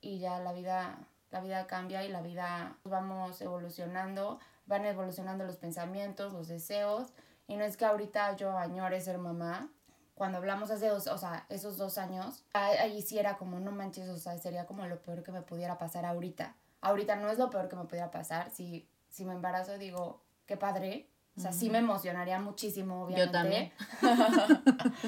y 0.01 0.19
ya 0.19 0.39
la 0.39 0.53
vida, 0.53 0.98
la 1.32 1.39
vida 1.39 1.65
cambia 1.67 2.03
y 2.03 2.10
la 2.10 2.22
vida 2.22 2.77
vamos 2.84 3.41
evolucionando, 3.41 4.39
van 4.65 4.86
evolucionando 4.86 5.46
los 5.46 5.58
pensamientos, 5.58 6.34
los 6.34 6.48
deseos. 6.48 7.13
Y 7.48 7.55
no 7.58 7.63
es 7.63 7.77
que 7.77 7.86
ahorita 7.86 8.36
yo 8.36 8.58
añore 8.58 9.00
ser 9.01 9.17
mamá. 9.17 9.70
Cuando 10.15 10.38
hablamos 10.38 10.72
hace 10.72 10.88
dos, 10.88 11.08
o 11.08 11.17
sea, 11.17 11.46
esos 11.50 11.77
dos 11.77 11.98
años, 11.98 12.43
ahí 12.53 13.01
sí 13.01 13.17
era 13.17 13.38
como, 13.38 13.60
no 13.60 13.72
manches, 13.72 14.10
o 14.10 14.17
sea, 14.17 14.38
sería 14.38 14.65
como 14.65 14.86
lo 14.86 15.01
peor 15.01 15.24
que 15.24 15.32
me 15.32 15.41
pudiera 15.41 15.77
pasar 15.77 16.05
ahorita. 16.05 16.55
Ahorita 16.82 17.15
no 17.15 17.29
es 17.29 17.38
lo 17.39 17.50
peor 17.50 17.67
que 17.67 17.75
me 17.75 17.86
pudiera 17.86 18.12
pasar, 18.12 18.51
si 18.51 18.88
si 19.13 19.25
me 19.25 19.34
embarazo 19.34 19.77
digo, 19.77 20.24
qué 20.48 20.58
padre. 20.58 21.08
O 21.38 21.39
sea, 21.39 21.53
sí 21.53 21.70
me 21.70 21.77
emocionaría 21.77 22.39
muchísimo, 22.39 23.03
obviamente. 23.03 23.25
Yo 23.27 23.32
también. 23.32 23.72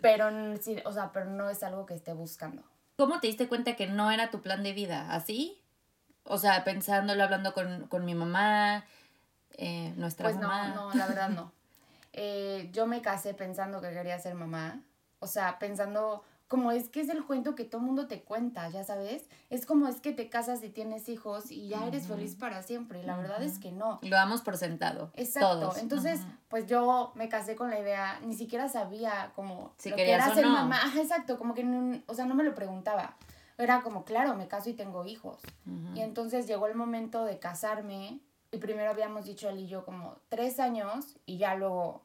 pero, 0.00 0.30
sí, 0.60 0.76
o 0.84 0.92
sea, 0.92 1.12
pero 1.12 1.26
no 1.26 1.50
es 1.50 1.62
algo 1.64 1.84
que 1.84 1.94
esté 1.94 2.12
buscando. 2.12 2.62
¿Cómo 2.96 3.18
te 3.18 3.26
diste 3.26 3.48
cuenta 3.48 3.74
que 3.74 3.88
no 3.88 4.12
era 4.12 4.30
tu 4.30 4.42
plan 4.42 4.62
de 4.62 4.72
vida? 4.72 5.12
¿Así? 5.12 5.60
O 6.22 6.38
sea, 6.38 6.62
pensándolo, 6.62 7.24
hablando 7.24 7.52
con, 7.52 8.04
mi 8.04 8.14
mamá, 8.14 8.84
eh, 9.52 9.92
nuestra 9.96 10.28
pues 10.30 10.40
mamá. 10.40 10.68
no, 10.68 10.90
no, 10.90 10.94
la 10.94 11.06
verdad 11.08 11.28
no. 11.28 11.52
Eh, 12.12 12.70
yo 12.72 12.86
me 12.86 13.02
casé 13.02 13.34
pensando 13.34 13.80
que 13.80 13.90
quería 13.90 14.20
ser 14.20 14.36
mamá. 14.36 14.80
O 15.18 15.26
sea, 15.26 15.58
pensando 15.58 16.24
como 16.52 16.70
es 16.70 16.90
que 16.90 17.00
es 17.00 17.08
el 17.08 17.24
cuento 17.24 17.54
que 17.54 17.64
todo 17.64 17.80
mundo 17.80 18.08
te 18.08 18.20
cuenta, 18.20 18.68
ya 18.68 18.84
sabes. 18.84 19.24
Es 19.48 19.64
como 19.64 19.88
es 19.88 20.02
que 20.02 20.12
te 20.12 20.28
casas 20.28 20.62
y 20.62 20.68
tienes 20.68 21.08
hijos 21.08 21.50
y 21.50 21.68
ya 21.68 21.86
eres 21.86 22.08
feliz 22.08 22.36
para 22.36 22.62
siempre. 22.62 23.00
Y 23.00 23.06
la 23.06 23.16
verdad 23.16 23.42
es 23.42 23.58
que 23.58 23.72
no. 23.72 23.98
Lo 24.02 24.10
damos 24.10 24.42
por 24.42 24.58
sentado. 24.58 25.10
Exacto. 25.14 25.72
Entonces, 25.78 26.20
pues 26.48 26.66
yo 26.66 27.12
me 27.14 27.30
casé 27.30 27.56
con 27.56 27.70
la 27.70 27.80
idea, 27.80 28.20
ni 28.26 28.34
siquiera 28.34 28.68
sabía 28.68 29.32
como 29.34 29.72
si 29.78 29.88
lo 29.88 29.96
que 29.96 30.12
era 30.12 30.34
ser 30.34 30.44
mamá. 30.44 30.76
Ajá, 30.76 31.00
exacto, 31.00 31.38
como 31.38 31.54
que, 31.54 31.64
no, 31.64 32.02
o 32.06 32.12
sea, 32.12 32.26
no 32.26 32.34
me 32.34 32.44
lo 32.44 32.54
preguntaba. 32.54 33.16
Era 33.56 33.80
como, 33.80 34.04
claro, 34.04 34.34
me 34.34 34.46
caso 34.46 34.68
y 34.68 34.74
tengo 34.74 35.06
hijos. 35.06 35.40
Y 35.94 36.00
entonces 36.02 36.46
llegó 36.46 36.66
el 36.66 36.74
momento 36.74 37.24
de 37.24 37.38
casarme. 37.38 38.20
Y 38.50 38.58
primero 38.58 38.90
habíamos 38.90 39.24
dicho 39.24 39.48
él 39.48 39.60
y 39.60 39.68
yo 39.68 39.86
como 39.86 40.18
tres 40.28 40.60
años 40.60 41.16
y 41.24 41.38
ya 41.38 41.54
luego 41.54 42.02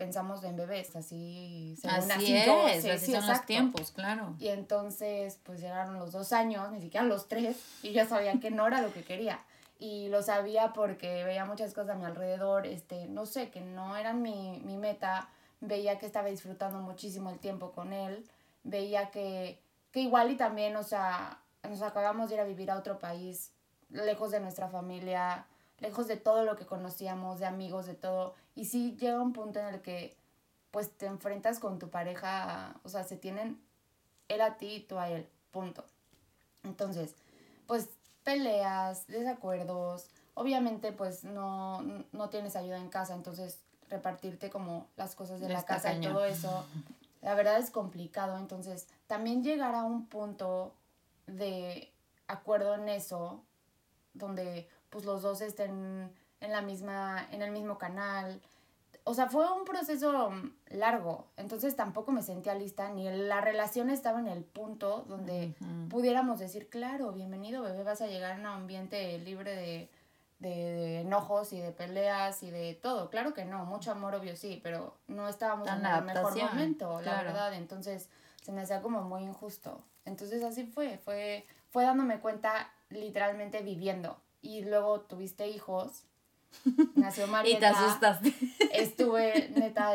pensamos 0.00 0.42
en 0.44 0.56
bebés, 0.56 0.96
así 0.96 1.76
según 1.78 2.10
así, 2.10 2.34
es, 2.34 2.86
así 2.86 3.12
son 3.12 3.26
los 3.26 3.44
tiempos, 3.44 3.92
claro. 3.92 4.34
Y 4.38 4.48
entonces, 4.48 5.38
pues 5.44 5.60
llegaron 5.60 5.98
los 5.98 6.12
dos 6.12 6.32
años, 6.32 6.72
ni 6.72 6.80
siquiera 6.80 7.06
los 7.06 7.28
tres, 7.28 7.58
y 7.82 7.92
yo 7.92 8.06
sabía 8.06 8.40
que 8.40 8.50
no 8.50 8.66
era 8.66 8.80
lo 8.80 8.94
que 8.94 9.04
quería. 9.04 9.38
Y 9.78 10.08
lo 10.08 10.22
sabía 10.22 10.72
porque 10.72 11.22
veía 11.24 11.44
muchas 11.44 11.74
cosas 11.74 11.96
a 11.96 11.98
mi 11.98 12.06
alrededor, 12.06 12.66
este, 12.66 13.08
no 13.08 13.26
sé, 13.26 13.50
que 13.50 13.60
no 13.60 13.94
eran 13.94 14.22
mi, 14.22 14.62
mi 14.64 14.78
meta, 14.78 15.28
veía 15.60 15.98
que 15.98 16.06
estaba 16.06 16.28
disfrutando 16.28 16.78
muchísimo 16.78 17.28
el 17.28 17.38
tiempo 17.38 17.70
con 17.72 17.92
él, 17.92 18.26
veía 18.64 19.10
que, 19.10 19.60
que 19.92 20.00
igual 20.00 20.30
y 20.30 20.36
también, 20.36 20.76
o 20.76 20.82
sea, 20.82 21.42
nos 21.68 21.82
acabamos 21.82 22.30
de 22.30 22.36
ir 22.36 22.40
a 22.40 22.44
vivir 22.44 22.70
a 22.70 22.78
otro 22.78 22.98
país, 22.98 23.52
lejos 23.90 24.30
de 24.30 24.40
nuestra 24.40 24.68
familia, 24.68 25.44
lejos 25.80 26.06
de 26.06 26.16
todo 26.16 26.44
lo 26.44 26.56
que 26.56 26.66
conocíamos, 26.66 27.40
de 27.40 27.46
amigos, 27.46 27.86
de 27.86 27.94
todo. 27.94 28.34
Y 28.54 28.66
sí 28.66 28.96
llega 28.98 29.20
un 29.20 29.32
punto 29.32 29.58
en 29.58 29.66
el 29.66 29.80
que 29.80 30.16
pues 30.70 30.90
te 30.90 31.06
enfrentas 31.06 31.58
con 31.58 31.78
tu 31.78 31.88
pareja, 31.88 32.74
o 32.84 32.88
sea, 32.88 33.02
se 33.04 33.16
tienen 33.16 33.60
él 34.28 34.40
a 34.40 34.56
ti 34.56 34.74
y 34.74 34.80
tú 34.80 34.98
a 34.98 35.10
él, 35.10 35.28
punto. 35.50 35.84
Entonces, 36.62 37.14
pues 37.66 37.88
peleas, 38.22 39.06
desacuerdos, 39.08 40.06
obviamente 40.34 40.92
pues 40.92 41.24
no, 41.24 41.82
no 42.12 42.28
tienes 42.28 42.54
ayuda 42.54 42.78
en 42.78 42.88
casa, 42.88 43.14
entonces 43.14 43.58
repartirte 43.88 44.50
como 44.50 44.86
las 44.96 45.14
cosas 45.14 45.40
de 45.40 45.48
la 45.48 45.64
casa 45.64 45.92
y 45.94 46.00
todo 46.00 46.24
eso, 46.24 46.64
la 47.22 47.34
verdad 47.34 47.58
es 47.58 47.70
complicado, 47.70 48.38
entonces 48.38 48.86
también 49.06 49.42
llegar 49.42 49.74
a 49.74 49.82
un 49.82 50.06
punto 50.06 50.74
de 51.26 51.92
acuerdo 52.28 52.74
en 52.74 52.88
eso, 52.88 53.42
donde 54.14 54.68
pues 54.90 55.04
los 55.04 55.22
dos 55.22 55.40
estén 55.40 56.12
en 56.40 56.52
la 56.52 56.62
misma, 56.62 57.26
en 57.30 57.42
el 57.42 57.52
mismo 57.52 57.78
canal. 57.78 58.40
O 59.04 59.14
sea, 59.14 59.28
fue 59.28 59.50
un 59.50 59.64
proceso 59.64 60.30
largo, 60.68 61.26
entonces 61.36 61.74
tampoco 61.74 62.12
me 62.12 62.22
sentía 62.22 62.54
lista, 62.54 62.90
ni 62.90 63.10
la 63.10 63.40
relación 63.40 63.88
estaba 63.88 64.20
en 64.20 64.28
el 64.28 64.44
punto 64.44 65.04
donde 65.08 65.54
pudiéramos 65.88 66.38
decir, 66.38 66.68
claro, 66.68 67.10
bienvenido 67.12 67.62
bebé, 67.62 67.82
vas 67.82 68.02
a 68.02 68.06
llegar 68.06 68.32
a 68.32 68.36
un 68.36 68.46
ambiente 68.46 69.18
libre 69.18 69.56
de, 69.56 69.88
de, 70.38 71.00
enojos 71.00 71.52
y 71.54 71.60
de 71.60 71.72
peleas 71.72 72.42
y 72.42 72.50
de 72.50 72.74
todo. 72.74 73.08
Claro 73.08 73.32
que 73.32 73.44
no, 73.46 73.64
mucho 73.64 73.90
amor 73.90 74.14
obvio 74.14 74.36
sí, 74.36 74.60
pero 74.62 74.94
no 75.08 75.28
estábamos 75.28 75.66
en 75.66 75.84
el 75.84 76.04
mejor 76.04 76.36
momento, 76.36 77.00
la 77.00 77.22
verdad, 77.22 77.54
entonces 77.54 78.10
se 78.42 78.52
me 78.52 78.60
hacía 78.60 78.82
como 78.82 79.02
muy 79.02 79.22
injusto. 79.22 79.82
Entonces 80.04 80.44
así 80.44 80.66
fue, 80.66 80.98
fue, 80.98 81.46
fue 81.70 81.84
dándome 81.84 82.20
cuenta 82.20 82.70
literalmente 82.90 83.62
viviendo 83.62 84.20
y 84.42 84.62
luego 84.62 85.00
tuviste 85.02 85.48
hijos. 85.48 86.04
Nació 86.96 87.26
Marieta. 87.26 87.56
y 87.56 87.60
te 87.60 87.66
asustaste. 87.66 88.34
Estuve, 88.72 89.50
neta, 89.54 89.92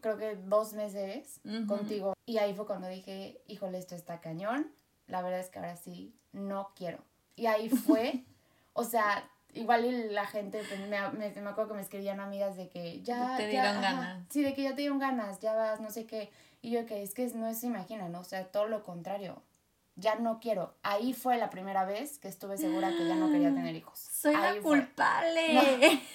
creo 0.00 0.16
que 0.16 0.36
dos 0.36 0.72
meses 0.72 1.40
contigo. 1.66 2.14
Y 2.26 2.38
ahí 2.38 2.54
fue 2.54 2.66
cuando 2.66 2.88
dije, 2.88 3.40
híjole, 3.46 3.78
esto 3.78 3.94
está 3.94 4.20
cañón. 4.20 4.70
La 5.06 5.22
verdad 5.22 5.40
es 5.40 5.50
que 5.50 5.58
ahora 5.58 5.76
sí, 5.76 6.14
no 6.32 6.70
quiero. 6.76 6.98
Y 7.34 7.46
ahí 7.46 7.68
fue, 7.68 8.24
o 8.72 8.84
sea, 8.84 9.28
igual 9.54 10.14
la 10.14 10.26
gente, 10.26 10.62
pues, 10.68 10.80
me, 10.88 11.10
me, 11.10 11.30
me, 11.30 11.50
acuerdo 11.50 11.70
que 11.70 11.76
me 11.76 11.82
escribían 11.82 12.20
amigas 12.20 12.56
de 12.56 12.68
que 12.68 13.02
ya... 13.02 13.36
Te 13.36 13.48
dieron 13.48 13.80
ganas. 13.80 14.24
sí, 14.30 14.42
de 14.42 14.54
que 14.54 14.62
ya 14.62 14.70
te 14.70 14.82
dieron 14.82 14.98
ganas, 14.98 15.40
ya 15.40 15.54
vas, 15.54 15.80
no 15.80 15.90
sé 15.90 16.06
qué. 16.06 16.30
Y 16.62 16.70
yo 16.70 16.86
que 16.86 17.02
es 17.02 17.14
que 17.14 17.26
no 17.34 17.52
se 17.54 17.66
imaginan, 17.66 18.12
¿no? 18.12 18.20
O 18.20 18.24
sea, 18.24 18.44
todo 18.46 18.66
lo 18.66 18.84
contrario 18.84 19.42
ya 20.00 20.16
no 20.16 20.40
quiero. 20.40 20.74
Ahí 20.82 21.12
fue 21.12 21.36
la 21.36 21.50
primera 21.50 21.84
vez 21.84 22.18
que 22.18 22.28
estuve 22.28 22.56
segura 22.56 22.88
que 22.88 23.06
ya 23.06 23.14
no 23.14 23.30
quería 23.30 23.48
tener 23.54 23.74
hijos. 23.76 23.98
Soy 23.98 24.34
la 24.34 24.56
culpable. 24.60 26.02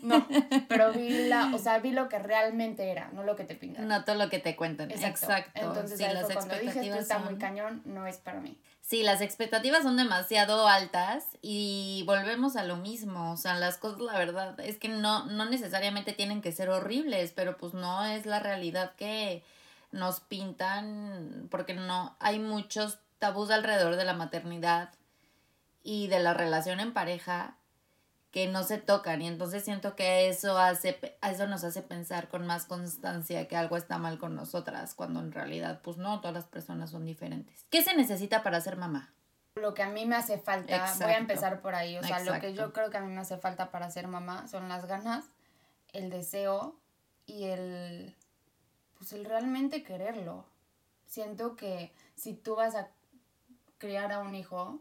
No, 0.00 0.26
pero 0.68 0.92
vi 0.92 1.26
la, 1.26 1.50
o 1.54 1.58
sea, 1.58 1.80
vi 1.80 1.90
lo 1.90 2.08
que 2.08 2.18
realmente 2.18 2.90
era, 2.90 3.10
no 3.12 3.24
lo 3.24 3.36
que 3.36 3.44
te 3.44 3.54
pintan. 3.56 3.88
No 3.88 4.04
todo 4.04 4.16
lo 4.16 4.30
que 4.30 4.38
te 4.38 4.56
cuentan. 4.56 4.90
Exacto. 4.90 5.50
Entonces, 5.54 6.00
ahí 6.00 6.16
fue 6.24 6.34
cuando 6.34 6.54
dije, 6.54 6.80
esto 6.80 6.98
está 6.98 7.18
muy 7.18 7.36
cañón, 7.36 7.82
no 7.84 8.06
es 8.06 8.16
para 8.16 8.40
mí. 8.40 8.56
Sí, 8.80 9.02
las 9.02 9.20
expectativas 9.20 9.82
son 9.82 9.98
demasiado 9.98 10.66
altas 10.66 11.26
y 11.42 12.04
volvemos 12.06 12.56
a 12.56 12.64
lo 12.64 12.76
mismo. 12.76 13.32
O 13.32 13.36
sea, 13.36 13.54
las 13.56 13.76
cosas, 13.76 14.00
la 14.00 14.18
verdad, 14.18 14.58
es 14.60 14.78
que 14.78 14.88
no, 14.88 15.26
no 15.26 15.44
necesariamente 15.44 16.14
tienen 16.14 16.40
que 16.40 16.52
ser 16.52 16.70
horribles, 16.70 17.32
pero 17.32 17.58
pues 17.58 17.74
no 17.74 18.06
es 18.06 18.24
la 18.24 18.40
realidad 18.40 18.94
que 18.96 19.42
nos 19.92 20.20
pintan, 20.20 21.48
porque 21.50 21.74
no, 21.74 22.16
hay 22.18 22.38
muchos 22.38 22.98
tabús 23.18 23.50
alrededor 23.50 23.96
de 23.96 24.04
la 24.04 24.14
maternidad 24.14 24.90
y 25.82 26.08
de 26.08 26.18
la 26.18 26.34
relación 26.34 26.80
en 26.80 26.92
pareja 26.92 27.56
que 28.30 28.46
no 28.46 28.62
se 28.62 28.78
tocan 28.78 29.22
y 29.22 29.26
entonces 29.26 29.64
siento 29.64 29.96
que 29.96 30.28
eso 30.28 30.58
hace 30.58 31.16
eso 31.22 31.46
nos 31.46 31.64
hace 31.64 31.80
pensar 31.80 32.28
con 32.28 32.46
más 32.46 32.66
constancia 32.66 33.48
que 33.48 33.56
algo 33.56 33.76
está 33.76 33.96
mal 33.96 34.18
con 34.18 34.34
nosotras 34.34 34.94
cuando 34.94 35.20
en 35.20 35.32
realidad 35.32 35.80
pues 35.82 35.96
no 35.96 36.20
todas 36.20 36.34
las 36.34 36.44
personas 36.44 36.90
son 36.90 37.06
diferentes. 37.06 37.64
¿Qué 37.70 37.82
se 37.82 37.96
necesita 37.96 38.42
para 38.42 38.60
ser 38.60 38.76
mamá? 38.76 39.14
Lo 39.54 39.74
que 39.74 39.82
a 39.82 39.88
mí 39.88 40.04
me 40.04 40.14
hace 40.14 40.38
falta, 40.38 40.94
voy 41.00 41.10
a 41.10 41.16
empezar 41.16 41.60
por 41.62 41.74
ahí, 41.74 41.96
o 41.96 42.02
sea, 42.02 42.20
lo 42.20 42.38
que 42.38 42.54
yo 42.54 42.72
creo 42.72 42.90
que 42.90 42.98
a 42.98 43.00
mí 43.00 43.12
me 43.12 43.20
hace 43.20 43.38
falta 43.38 43.70
para 43.70 43.90
ser 43.90 44.06
mamá 44.06 44.46
son 44.46 44.68
las 44.68 44.86
ganas, 44.86 45.24
el 45.92 46.10
deseo 46.10 46.78
y 47.26 47.44
el 47.44 48.14
pues 48.98 49.12
el 49.12 49.24
realmente 49.24 49.82
quererlo. 49.82 50.44
Siento 51.06 51.56
que 51.56 51.92
si 52.14 52.34
tú 52.34 52.56
vas 52.56 52.74
a 52.74 52.88
criar 53.78 54.12
a 54.12 54.20
un 54.20 54.34
hijo, 54.34 54.80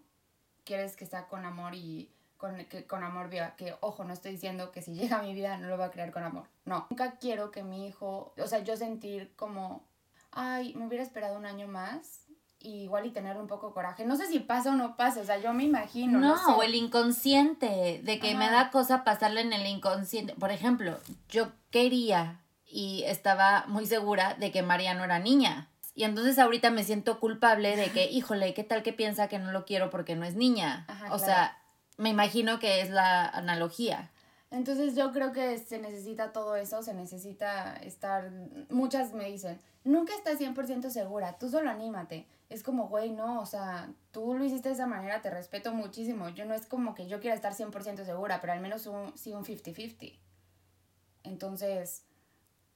quieres 0.64 0.96
que 0.96 1.06
sea 1.06 1.28
con 1.28 1.46
amor 1.46 1.76
y 1.76 2.12
con, 2.38 2.56
que 2.66 2.86
con 2.86 3.04
amor 3.04 3.30
viva. 3.30 3.56
Que, 3.56 3.76
ojo, 3.82 4.04
no 4.04 4.14
estoy 4.14 4.34
diciendo 4.34 4.72
que 4.72 4.82
si 4.82 4.94
llega 4.96 5.20
a 5.20 5.24
mi 5.24 5.34
vida 5.34 5.58
no 5.58 5.68
lo 5.68 5.78
voy 5.78 5.86
a 5.86 5.92
criar 5.92 6.12
con 6.12 6.24
amor. 6.24 6.48
No. 6.66 6.88
Nunca 6.90 7.18
quiero 7.18 7.52
que 7.52 7.64
mi 7.64 7.88
hijo, 7.88 8.34
o 8.38 8.48
sea, 8.48 8.60
yo 8.60 8.76
sentir 8.76 9.34
como, 9.36 9.88
ay, 10.32 10.74
me 10.76 10.86
hubiera 10.88 11.04
esperado 11.04 11.38
un 11.38 11.46
año 11.46 11.68
más. 11.68 12.24
Y 12.60 12.86
igual 12.86 13.06
y 13.06 13.12
tener 13.12 13.38
un 13.38 13.46
poco 13.46 13.72
coraje. 13.72 14.04
No 14.04 14.16
sé 14.16 14.26
si 14.26 14.40
pasa 14.40 14.72
o 14.72 14.74
no 14.74 14.98
pasa, 14.98 15.22
o 15.22 15.24
sea, 15.24 15.38
yo 15.38 15.54
me 15.54 15.64
imagino. 15.64 16.18
No, 16.18 16.58
o 16.58 16.64
el 16.64 16.74
inconsciente, 16.74 18.02
de 18.04 18.20
que 18.20 18.34
me 18.34 18.50
da 18.50 18.72
cosa 18.72 19.04
pasarle 19.04 19.42
en 19.42 19.54
el 19.54 19.68
inconsciente. 19.68 20.34
Por 20.34 20.50
ejemplo, 20.50 20.98
yo 21.30 21.52
quería 21.70 22.42
y 22.66 23.04
estaba 23.04 23.66
muy 23.68 23.86
segura 23.86 24.34
de 24.40 24.52
que 24.52 24.64
María 24.64 24.96
no 24.96 25.04
era 25.04 25.20
niña. 25.20 25.70
Y 25.98 26.04
entonces 26.04 26.38
ahorita 26.38 26.70
me 26.70 26.84
siento 26.84 27.20
culpable 27.20 27.76
de 27.76 27.90
que, 27.90 28.06
híjole, 28.12 28.54
¿qué 28.54 28.64
tal 28.64 28.84
que 28.84 28.94
piensa 28.94 29.28
que 29.28 29.40
no 29.40 29.52
lo 29.52 29.66
quiero 29.66 29.90
porque 29.90 30.16
no 30.16 30.26
es 30.26 30.36
niña? 30.36 30.86
o 31.10 31.18
sea, 31.18 31.58
me 31.98 32.10
imagino 32.10 32.60
que 32.60 32.82
es 32.82 32.92
la 32.92 33.28
analogía. 33.28 34.12
Entonces 34.52 34.96
yo 34.96 35.12
creo 35.12 35.32
que 35.32 35.58
se 35.58 35.80
necesita 35.80 36.34
todo 36.34 36.56
eso, 36.56 36.84
se 36.84 36.94
necesita 36.94 37.78
estar, 37.78 38.30
muchas 38.70 39.14
me 39.14 39.26
dicen, 39.26 39.60
nunca 39.84 40.14
estás 40.14 40.40
100% 40.40 40.92
segura, 40.92 41.40
tú 41.40 41.50
solo 41.50 41.72
anímate. 41.72 42.28
Es 42.48 42.62
como, 42.62 42.90
güey, 42.90 43.10
no, 43.10 43.42
o 43.42 43.48
sea, 43.48 43.90
tú 44.12 44.36
lo 44.36 44.46
hiciste 44.46 44.70
de 44.70 44.76
esa 44.76 44.86
manera, 44.86 45.24
te 45.24 45.32
respeto 45.32 45.74
muchísimo. 45.74 46.30
Yo 46.30 46.46
no 46.46 46.54
es 46.54 46.68
como 46.68 46.94
que 46.94 47.08
yo 47.08 47.20
quiera 47.20 47.36
estar 47.36 47.56
100% 47.56 48.06
segura, 48.06 48.40
pero 48.40 48.54
al 48.54 48.60
menos 48.60 48.86
un, 48.86 49.18
sí 49.18 49.34
un 49.34 49.44
50-50. 49.44 50.14
Entonces, 51.24 52.04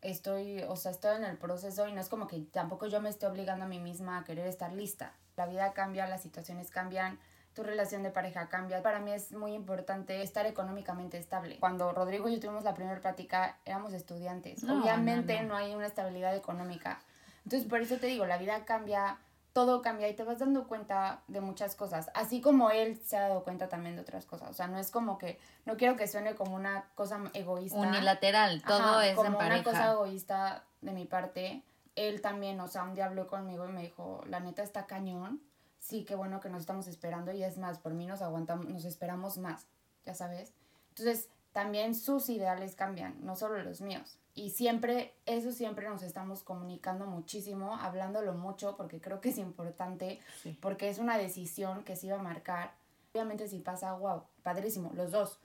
estoy, 0.01 0.63
o 0.63 0.75
sea, 0.75 0.91
estoy 0.91 1.15
en 1.17 1.25
el 1.25 1.37
proceso 1.37 1.87
y 1.87 1.93
no 1.93 2.01
es 2.01 2.09
como 2.09 2.27
que 2.27 2.39
tampoco 2.39 2.87
yo 2.87 3.01
me 3.01 3.09
esté 3.09 3.27
obligando 3.27 3.65
a 3.65 3.67
mí 3.67 3.79
misma 3.79 4.17
a 4.17 4.23
querer 4.23 4.47
estar 4.47 4.71
lista. 4.73 5.13
La 5.37 5.45
vida 5.45 5.73
cambia, 5.73 6.07
las 6.07 6.21
situaciones 6.21 6.69
cambian, 6.69 7.19
tu 7.53 7.63
relación 7.63 8.03
de 8.03 8.11
pareja 8.11 8.47
cambia. 8.49 8.81
Para 8.81 8.99
mí 8.99 9.11
es 9.11 9.31
muy 9.31 9.53
importante 9.53 10.21
estar 10.21 10.45
económicamente 10.45 11.17
estable. 11.17 11.57
Cuando 11.59 11.91
Rodrigo 11.91 12.29
y 12.29 12.35
yo 12.35 12.39
tuvimos 12.39 12.63
la 12.63 12.73
primera 12.73 12.99
práctica, 12.99 13.57
éramos 13.65 13.93
estudiantes. 13.93 14.63
Obviamente 14.63 15.41
no 15.43 15.55
hay 15.55 15.73
una 15.75 15.87
estabilidad 15.87 16.35
económica. 16.35 16.99
Entonces, 17.43 17.67
por 17.67 17.81
eso 17.81 17.97
te 17.97 18.07
digo, 18.07 18.25
la 18.25 18.37
vida 18.37 18.65
cambia, 18.65 19.17
todo 19.53 19.81
cambia 19.81 20.07
y 20.07 20.15
te 20.15 20.23
vas 20.23 20.39
dando 20.39 20.67
cuenta 20.67 21.23
de 21.27 21.41
muchas 21.41 21.75
cosas, 21.75 22.09
así 22.13 22.41
como 22.41 22.71
él 22.71 22.99
se 23.03 23.17
ha 23.17 23.27
dado 23.27 23.43
cuenta 23.43 23.67
también 23.67 23.95
de 23.95 24.01
otras 24.01 24.25
cosas. 24.25 24.49
O 24.49 24.53
sea, 24.53 24.67
no 24.67 24.79
es 24.79 24.91
como 24.91 25.17
que, 25.17 25.39
no 25.65 25.77
quiero 25.77 25.97
que 25.97 26.07
suene 26.07 26.35
como 26.35 26.55
una 26.55 26.85
cosa 26.95 27.19
egoísta. 27.33 27.77
Unilateral, 27.77 28.61
todo 28.63 29.01
es 29.01 29.15
como 29.15 29.37
una 29.37 29.63
cosa 29.63 29.91
egoísta 29.91 30.63
de 30.81 30.93
mi 30.93 31.05
parte. 31.05 31.63
Él 31.95 32.21
también, 32.21 32.59
o 32.61 32.67
sea, 32.67 32.83
un 32.83 32.95
día 32.95 33.05
habló 33.05 33.27
conmigo 33.27 33.67
y 33.67 33.71
me 33.71 33.81
dijo, 33.81 34.23
la 34.27 34.39
neta 34.39 34.63
está 34.63 34.85
cañón. 34.85 35.41
Sí, 35.79 36.05
qué 36.05 36.15
bueno 36.15 36.39
que 36.39 36.49
nos 36.49 36.61
estamos 36.61 36.87
esperando 36.87 37.31
y 37.33 37.43
es 37.43 37.57
más, 37.57 37.79
por 37.79 37.93
mí 37.93 38.05
nos 38.05 38.21
aguantamos, 38.21 38.67
nos 38.67 38.85
esperamos 38.85 39.37
más, 39.37 39.65
ya 40.05 40.13
sabes. 40.13 40.53
Entonces, 40.89 41.27
también 41.51 41.95
sus 41.95 42.29
ideales 42.29 42.75
cambian, 42.75 43.17
no 43.25 43.35
solo 43.35 43.61
los 43.61 43.81
míos. 43.81 44.17
Y 44.33 44.51
siempre, 44.51 45.13
eso 45.25 45.51
siempre 45.51 45.89
nos 45.89 46.03
estamos 46.03 46.43
comunicando 46.43 47.05
muchísimo, 47.05 47.75
hablándolo 47.75 48.33
mucho, 48.33 48.77
porque 48.77 49.01
creo 49.01 49.19
que 49.19 49.29
es 49.29 49.37
importante, 49.37 50.19
porque 50.61 50.89
es 50.89 50.99
una 50.99 51.17
decisión 51.17 51.83
que 51.83 51.95
se 51.95 52.07
iba 52.07 52.19
a 52.19 52.23
marcar. 52.23 52.73
Obviamente 53.13 53.47
si 53.49 53.59
pasa, 53.59 53.93
wow, 53.93 54.23
padrísimo, 54.41 54.91
los 54.93 55.11
dos, 55.11 55.37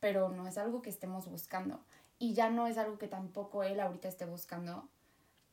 pero 0.00 0.30
no 0.30 0.48
es 0.48 0.58
algo 0.58 0.82
que 0.82 0.90
estemos 0.90 1.28
buscando. 1.30 1.80
Y 2.18 2.34
ya 2.34 2.50
no 2.50 2.66
es 2.66 2.76
algo 2.76 2.98
que 2.98 3.06
tampoco 3.06 3.62
él 3.62 3.78
ahorita 3.78 4.08
esté 4.08 4.24
buscando, 4.24 4.88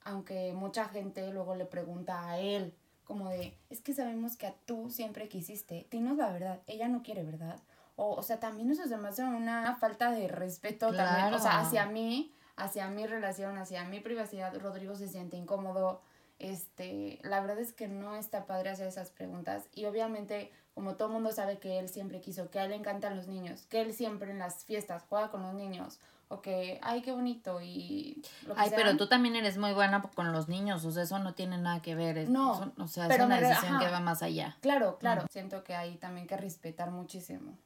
aunque 0.03 0.53
mucha 0.53 0.85
gente 0.85 1.31
luego 1.31 1.55
le 1.55 1.65
pregunta 1.65 2.29
a 2.29 2.39
él, 2.39 2.73
como 3.03 3.29
de, 3.29 3.55
es 3.69 3.81
que 3.81 3.93
sabemos 3.93 4.37
que 4.37 4.47
a 4.47 4.55
tú 4.65 4.89
siempre 4.89 5.27
quisiste, 5.27 5.85
dinos 5.91 6.17
la 6.17 6.31
verdad, 6.31 6.61
ella 6.65 6.87
no 6.87 7.03
quiere, 7.03 7.23
¿verdad? 7.23 7.59
O, 7.95 8.15
o 8.15 8.23
sea, 8.23 8.39
también 8.39 8.71
eso 8.71 8.87
se 8.87 8.97
me 8.97 9.09
hace 9.09 9.23
una 9.23 9.75
falta 9.75 10.11
de 10.11 10.27
respeto 10.27 10.93
también, 10.93 11.33
o 11.33 11.39
sea, 11.39 11.59
hacia 11.59 11.85
mí, 11.85 12.33
hacia 12.63 12.87
mi 12.89 13.05
relación, 13.07 13.57
hacia 13.57 13.83
mi 13.85 13.99
privacidad, 13.99 14.55
Rodrigo 14.59 14.95
se 14.95 15.07
siente 15.07 15.37
incómodo. 15.37 16.01
Este, 16.39 17.19
la 17.23 17.39
verdad 17.39 17.59
es 17.59 17.71
que 17.71 17.87
no 17.87 18.15
está 18.15 18.45
padre 18.47 18.71
hacer 18.71 18.87
esas 18.87 19.11
preguntas 19.11 19.67
y 19.75 19.85
obviamente 19.85 20.51
como 20.73 20.95
todo 20.95 21.09
mundo 21.09 21.31
sabe 21.31 21.59
que 21.59 21.77
él 21.77 21.87
siempre 21.89 22.19
quiso, 22.21 22.49
que 22.49 22.59
a 22.59 22.63
él 22.63 22.71
le 22.71 22.77
encantan 22.77 23.15
los 23.15 23.27
niños, 23.27 23.67
que 23.67 23.81
él 23.81 23.93
siempre 23.93 24.31
en 24.31 24.39
las 24.39 24.63
fiestas 24.63 25.03
juega 25.07 25.29
con 25.29 25.43
los 25.43 25.53
niños. 25.53 25.99
o 26.33 26.41
que, 26.41 26.79
ay, 26.81 27.01
qué 27.01 27.11
bonito 27.11 27.59
y 27.61 28.23
lo 28.47 28.55
que 28.55 28.61
Ay, 28.61 28.71
pero 28.73 28.95
tú 28.95 29.07
también 29.07 29.35
eres 29.35 29.57
muy 29.57 29.73
buena 29.73 30.01
con 30.15 30.31
los 30.31 30.47
niños, 30.47 30.85
o 30.85 30.91
sea, 30.91 31.03
eso 31.03 31.19
no 31.19 31.33
tiene 31.33 31.57
nada 31.57 31.81
que 31.81 31.93
ver. 31.93 32.17
es- 32.17 32.29
No, 32.29 32.57
son- 32.57 32.73
o 32.81 32.87
sea, 32.87 33.09
pero 33.09 33.23
es 33.23 33.25
una 33.25 33.41
decisión 33.41 33.75
ajá. 33.75 33.85
que 33.85 33.91
va 33.91 33.99
más 33.99 34.23
allá. 34.23 34.55
Claro, 34.61 34.97
claro. 34.97 35.25
Siento 35.29 35.61
que 35.65 35.75
hay 35.75 35.97
también 35.97 36.27
que 36.27 36.37
respetar 36.37 36.89
muchísimo. 36.89 37.57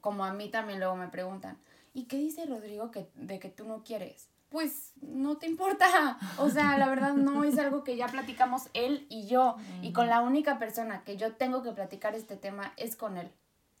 Como 0.00 0.24
a 0.24 0.32
mí 0.32 0.48
también 0.48 0.78
luego 0.78 0.96
me 0.96 1.08
preguntan, 1.08 1.58
¿y 1.92 2.04
qué 2.04 2.16
dice 2.16 2.46
Rodrigo 2.46 2.90
que, 2.90 3.06
de 3.16 3.38
que 3.38 3.50
tú 3.50 3.66
no 3.66 3.84
quieres? 3.84 4.30
Pues 4.48 4.92
no 5.00 5.36
te 5.36 5.46
importa. 5.46 6.18
O 6.38 6.50
sea, 6.50 6.78
la 6.78 6.88
verdad 6.88 7.14
no 7.14 7.44
es 7.44 7.58
algo 7.58 7.82
que 7.82 7.96
ya 7.96 8.06
platicamos 8.06 8.68
él 8.74 9.06
y 9.08 9.26
yo. 9.26 9.56
Y 9.82 9.92
con 9.92 10.06
la 10.08 10.20
única 10.20 10.58
persona 10.58 11.02
que 11.04 11.16
yo 11.16 11.34
tengo 11.34 11.62
que 11.62 11.72
platicar 11.72 12.14
este 12.14 12.36
tema 12.36 12.72
es 12.76 12.96
con 12.96 13.16
él. 13.16 13.30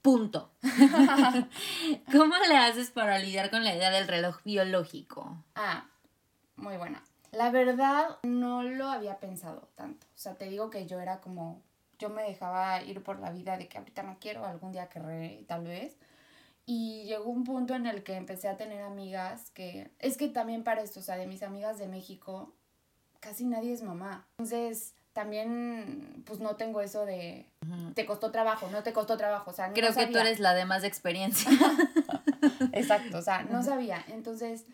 Punto. 0.02 0.52
¿Cómo 2.12 2.34
le 2.48 2.56
haces 2.56 2.90
para 2.90 3.18
lidiar 3.18 3.50
con 3.50 3.64
la 3.64 3.74
idea 3.74 3.90
del 3.90 4.06
reloj 4.06 4.42
biológico? 4.44 5.44
Ah, 5.54 5.86
muy 6.56 6.76
buena. 6.76 7.02
La 7.32 7.50
verdad, 7.50 8.18
no 8.22 8.62
lo 8.62 8.88
había 8.88 9.18
pensado 9.18 9.68
tanto. 9.74 10.06
O 10.06 10.18
sea, 10.18 10.36
te 10.36 10.48
digo 10.48 10.70
que 10.70 10.86
yo 10.86 11.00
era 11.00 11.20
como, 11.20 11.60
yo 11.98 12.08
me 12.08 12.22
dejaba 12.22 12.82
ir 12.82 13.02
por 13.02 13.18
la 13.18 13.30
vida 13.30 13.58
de 13.58 13.68
que 13.68 13.78
ahorita 13.78 14.02
no 14.02 14.16
quiero, 14.20 14.44
algún 14.46 14.72
día 14.72 14.88
querré, 14.88 15.44
tal 15.46 15.64
vez. 15.64 15.98
Y 16.68 17.04
llegó 17.04 17.30
un 17.30 17.44
punto 17.44 17.74
en 17.74 17.86
el 17.86 18.02
que 18.02 18.16
empecé 18.16 18.48
a 18.48 18.56
tener 18.56 18.82
amigas 18.82 19.50
que, 19.52 19.92
es 20.00 20.16
que 20.16 20.28
también 20.28 20.64
para 20.64 20.82
esto, 20.82 20.98
o 20.98 21.02
sea, 21.02 21.16
de 21.16 21.28
mis 21.28 21.44
amigas 21.44 21.78
de 21.78 21.86
México, 21.86 22.52
casi 23.20 23.44
nadie 23.44 23.72
es 23.72 23.82
mamá. 23.82 24.26
Entonces, 24.32 24.94
también, 25.12 26.24
pues 26.26 26.40
no 26.40 26.56
tengo 26.56 26.80
eso 26.80 27.06
de, 27.06 27.46
te 27.94 28.04
costó 28.04 28.32
trabajo, 28.32 28.68
no 28.70 28.82
te 28.82 28.92
costó 28.92 29.16
trabajo. 29.16 29.50
O 29.50 29.54
sea, 29.54 29.68
no 29.68 29.74
Creo 29.74 29.94
que 29.94 30.08
tú 30.08 30.18
eres 30.18 30.40
la 30.40 30.54
de 30.54 30.64
más 30.64 30.84
experiencia. 30.84 31.50
Exacto, 32.72 33.18
o 33.18 33.22
sea, 33.22 33.44
no 33.44 33.62
sabía. 33.62 34.04
Entonces 34.08 34.64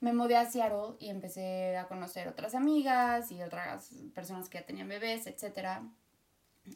me 0.00 0.12
mudé 0.12 0.36
a 0.36 0.50
Seattle 0.50 0.96
y 0.98 1.10
empecé 1.10 1.76
a 1.76 1.86
conocer 1.86 2.26
otras 2.26 2.54
amigas 2.54 3.30
y 3.30 3.40
otras 3.42 3.90
personas 4.14 4.48
que 4.48 4.58
ya 4.58 4.66
tenían 4.66 4.88
bebés, 4.88 5.26
etc. 5.26 5.80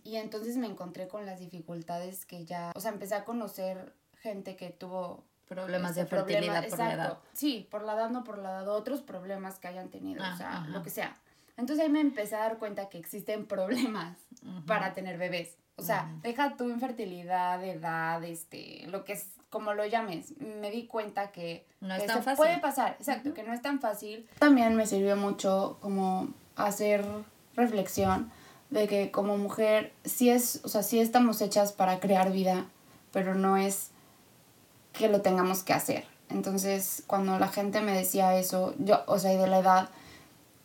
Y 0.04 0.16
entonces 0.16 0.56
me 0.56 0.66
encontré 0.66 1.08
con 1.08 1.26
las 1.26 1.40
dificultades 1.40 2.24
que 2.24 2.44
ya, 2.44 2.72
o 2.76 2.80
sea, 2.80 2.92
empecé 2.92 3.16
a 3.16 3.24
conocer 3.24 3.94
gente 4.22 4.56
que 4.56 4.70
tuvo 4.70 5.24
Problemas 5.48 5.94
de 5.94 6.02
este, 6.02 6.14
fertilidad 6.14 6.68
por 6.68 6.78
la 6.78 6.84
exacto. 6.84 6.94
edad. 6.94 7.18
Sí, 7.32 7.66
por 7.70 7.82
la 7.82 7.94
edad, 7.94 8.10
no 8.10 8.22
por 8.22 8.36
la 8.36 8.50
edad, 8.50 8.68
otros 8.68 9.00
problemas 9.00 9.58
que 9.58 9.68
hayan 9.68 9.88
tenido, 9.88 10.22
Ah, 10.22 10.32
o 10.34 10.36
sea, 10.36 10.56
ajá. 10.58 10.68
lo 10.68 10.82
que 10.82 10.90
sea. 10.90 11.16
Entonces 11.56 11.86
ahí 11.86 11.90
me 11.90 12.02
empecé 12.02 12.36
a 12.36 12.40
dar 12.40 12.58
cuenta 12.58 12.90
que 12.90 12.98
existen 12.98 13.46
problemas 13.46 14.18
para 14.66 14.92
tener 14.92 15.16
bebés. 15.16 15.56
O 15.76 15.82
sea, 15.82 16.12
deja 16.22 16.56
tu 16.56 16.68
infertilidad, 16.68 17.64
edad, 17.64 18.22
este, 18.24 18.84
lo 18.88 19.04
que 19.04 19.14
es, 19.14 19.30
como 19.48 19.72
lo 19.72 19.86
llames. 19.86 20.36
Me 20.38 20.70
di 20.70 20.86
cuenta 20.86 21.32
que, 21.32 21.66
No 21.80 21.94
es 21.94 22.02
que 22.02 22.06
tan 22.08 22.16
se 22.18 22.22
fácil. 22.24 22.36
puede 22.36 22.58
pasar, 22.58 22.96
exacto, 22.98 23.32
que 23.32 23.42
no 23.42 23.52
es 23.54 23.62
tan 23.62 23.80
fácil. 23.80 24.28
También 24.38 24.76
me 24.76 24.86
sirvió 24.86 25.16
mucho 25.16 25.78
como 25.80 26.28
hacer 26.56 27.04
reflexión 27.56 28.30
de 28.70 28.86
que 28.86 29.10
como 29.10 29.38
mujer 29.38 29.92
sí 30.04 30.28
es, 30.30 30.60
o 30.64 30.68
sea, 30.68 30.82
sí 30.82 31.00
estamos 31.00 31.40
hechas 31.40 31.72
para 31.72 32.00
crear 32.00 32.30
vida, 32.32 32.66
pero 33.12 33.34
no 33.34 33.56
es 33.56 33.92
que 34.98 35.08
lo 35.08 35.22
tengamos 35.22 35.62
que 35.62 35.72
hacer. 35.72 36.04
Entonces, 36.28 37.02
cuando 37.06 37.38
la 37.38 37.48
gente 37.48 37.80
me 37.80 37.92
decía 37.92 38.38
eso, 38.38 38.74
yo, 38.78 39.02
o 39.06 39.18
sea, 39.18 39.32
y 39.32 39.38
de 39.38 39.46
la 39.46 39.60
edad, 39.60 39.88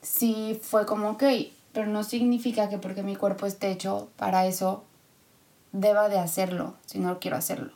sí 0.02 0.60
fue 0.62 0.86
como, 0.86 1.12
ok, 1.12 1.24
pero 1.72 1.88
no 1.88 2.04
significa 2.04 2.68
que 2.70 2.78
porque 2.78 3.04
mi 3.04 3.16
cuerpo 3.16 3.46
esté 3.46 3.72
hecho 3.72 4.10
para 4.18 4.46
eso, 4.46 4.84
deba 5.72 6.10
de 6.10 6.20
hacerlo, 6.20 6.76
si 6.86 7.00
no 7.00 7.20
quiero 7.20 7.38
hacerlo. 7.38 7.72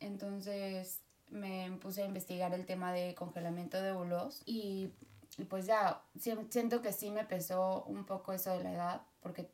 Entonces, 0.00 0.98
me 1.30 1.70
puse 1.80 2.02
a 2.02 2.06
investigar 2.06 2.52
el 2.54 2.66
tema 2.66 2.92
de 2.92 3.14
congelamiento 3.14 3.80
de 3.80 3.92
óvulos 3.92 4.42
y, 4.44 4.90
y 5.38 5.44
pues 5.44 5.66
ya, 5.66 6.02
siento 6.18 6.82
que 6.82 6.92
sí 6.92 7.10
me 7.10 7.24
pesó 7.24 7.84
un 7.84 8.04
poco 8.04 8.32
eso 8.32 8.50
de 8.50 8.64
la 8.64 8.72
edad, 8.72 9.02
porque 9.20 9.48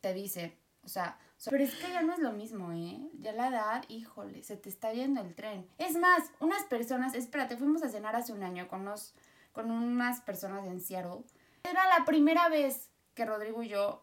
te 0.00 0.12
dice, 0.12 0.56
o 0.82 0.88
sea, 0.88 1.18
so- 1.36 1.50
pero 1.50 1.64
es 1.64 1.74
que 1.74 1.92
ya 1.92 2.02
no 2.02 2.12
es 2.12 2.18
lo 2.20 2.32
mismo, 2.32 2.72
¿eh? 2.72 2.98
Ya 3.20 3.32
la 3.32 3.48
edad, 3.48 3.84
híjole, 3.88 4.42
se 4.42 4.56
te 4.56 4.68
está 4.68 4.92
yendo 4.92 5.20
el 5.20 5.34
tren. 5.34 5.68
Es 5.78 5.96
más, 5.96 6.30
unas 6.40 6.64
personas, 6.64 7.14
espérate, 7.14 7.56
fuimos 7.56 7.82
a 7.82 7.88
cenar 7.88 8.16
hace 8.16 8.32
un 8.32 8.42
año 8.42 8.68
con, 8.68 8.82
unos, 8.82 9.14
con 9.52 9.70
unas 9.70 10.20
personas 10.20 10.66
en 10.66 10.80
Seattle. 10.80 11.22
Era 11.64 11.98
la 11.98 12.04
primera 12.04 12.48
vez 12.48 12.88
que 13.14 13.24
Rodrigo 13.26 13.62
y 13.62 13.68
yo 13.68 14.02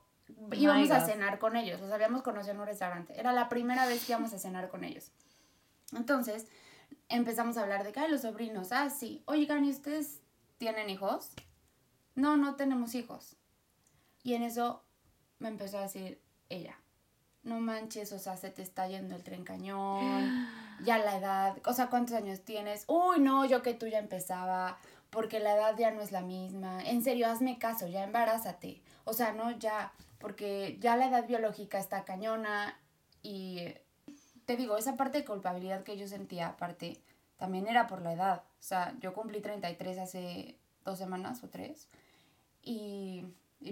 íbamos 0.52 0.92
a 0.92 1.06
cenar 1.06 1.40
con 1.40 1.56
ellos, 1.56 1.80
los 1.82 1.92
habíamos 1.92 2.22
conocido 2.22 2.54
en 2.54 2.60
un 2.60 2.68
restaurante. 2.68 3.20
Era 3.20 3.32
la 3.34 3.48
primera 3.50 3.86
vez 3.88 4.06
que 4.06 4.12
íbamos 4.12 4.34
a 4.34 4.40
cenar 4.40 4.70
con 4.70 4.84
ellos. 4.84 5.12
Entonces, 5.94 6.48
empezamos 7.10 7.58
a 7.58 7.62
hablar 7.64 7.84
de 7.84 7.92
que, 7.94 8.00
"Ay, 8.02 8.12
los 8.12 8.22
sobrinos, 8.22 8.72
ah, 8.72 8.90
sí. 8.90 9.24
Oigan, 9.26 9.64
¿y 9.66 9.70
ustedes 9.72 10.20
tienen 10.58 10.90
hijos? 10.90 11.32
No, 12.16 12.36
no 12.36 12.56
tenemos 12.56 12.94
hijos. 12.96 13.38
Y 14.24 14.34
en 14.34 14.44
eso 14.44 14.84
me 15.40 15.48
empezó 15.48 15.78
a 15.78 15.84
decir 15.84 16.22
ella, 16.50 16.80
no 17.44 17.60
manches, 17.60 18.12
o 18.12 18.20
sea, 18.20 18.38
se 18.38 18.50
te 18.50 18.62
está 18.62 18.88
yendo 18.88 19.16
el 19.16 19.24
tren 19.24 19.44
cañón, 19.44 20.48
ya 20.84 20.98
la 20.98 21.18
edad, 21.18 21.58
o 21.66 21.74
sea, 21.74 21.90
¿cuántos 21.90 22.16
años 22.16 22.42
tienes? 22.42 22.84
Uy, 22.88 23.20
no, 23.20 23.46
yo 23.46 23.62
que 23.62 23.74
tú 23.74 23.88
ya 23.88 24.00
empezaba, 24.00 24.78
porque 25.10 25.40
la 25.40 25.56
edad 25.56 25.78
ya 25.78 25.92
no 25.92 26.02
es 26.02 26.12
la 26.12 26.22
misma. 26.22 26.84
En 26.84 27.04
serio, 27.04 27.28
hazme 27.28 27.58
caso, 27.58 27.88
ya 27.88 28.04
embarázate. 28.04 28.82
O 29.06 29.14
sea, 29.14 29.32
no, 29.32 29.52
ya, 29.52 29.94
porque 30.20 30.78
ya 30.80 30.98
la 30.98 31.08
edad 31.08 31.28
biológica 31.28 31.80
está 31.80 32.04
cañona 32.04 32.78
y 33.24 33.74
te 34.46 34.56
digo, 34.56 34.78
esa 34.78 34.96
parte 34.96 35.20
de 35.20 35.26
culpabilidad 35.26 35.84
que 35.84 35.98
yo 35.98 36.08
sentía, 36.08 36.48
aparte, 36.48 37.02
también 37.38 37.68
era 37.68 37.88
por 37.88 38.02
la 38.02 38.14
edad. 38.14 38.44
O 38.60 38.64
sea, 38.64 38.96
yo 39.00 39.14
cumplí 39.14 39.42
33 39.42 39.98
hace 39.98 40.58
dos 40.84 40.98
semanas 40.98 41.44
o 41.44 41.50
tres. 41.50 41.88
Y, 42.64 43.26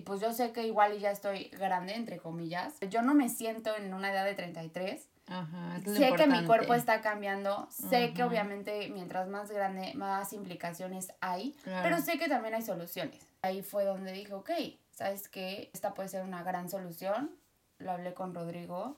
pues 0.06 0.22
yo 0.22 0.32
sé 0.34 0.52
que 0.52 0.66
igual 0.66 0.98
ya 1.00 1.12
estoy 1.12 1.50
grande, 1.50 1.96
entre 1.96 2.18
comillas. 2.18 2.74
Yo 2.90 3.02
no 3.02 3.14
me 3.14 3.30
siento 3.30 3.76
en 3.76 3.94
una 3.94 4.12
edad 4.12 4.26
de 4.26 4.36
33. 4.36 5.10
Ajá, 5.28 5.82
Sé 5.86 6.14
que 6.16 6.28
mi 6.28 6.46
cuerpo 6.46 6.76
está 6.76 7.02
cambiando. 7.02 7.68
Sé 7.72 8.14
que 8.14 8.24
Ujú. 8.24 8.32
obviamente 8.32 8.90
mientras 8.94 9.28
más 9.28 9.50
grande, 9.50 9.94
más 9.96 10.32
implicaciones 10.34 11.12
hay. 11.20 11.54
Claro. 11.64 11.82
Pero 11.84 12.02
sé 12.02 12.20
que 12.20 12.28
también 12.28 12.54
hay 12.54 12.62
soluciones. 12.62 13.26
Ahí 13.42 13.64
fue 13.64 13.86
donde 13.86 14.12
dije, 14.12 14.34
ok, 14.34 14.52
¿sabes 14.92 15.28
qué? 15.28 15.70
Esta 15.74 15.94
puede 15.94 16.10
ser 16.10 16.24
una 16.24 16.44
gran 16.44 16.70
solución. 16.70 17.32
Lo 17.80 17.92
hablé 17.92 18.14
con 18.14 18.34
Rodrigo 18.34 18.96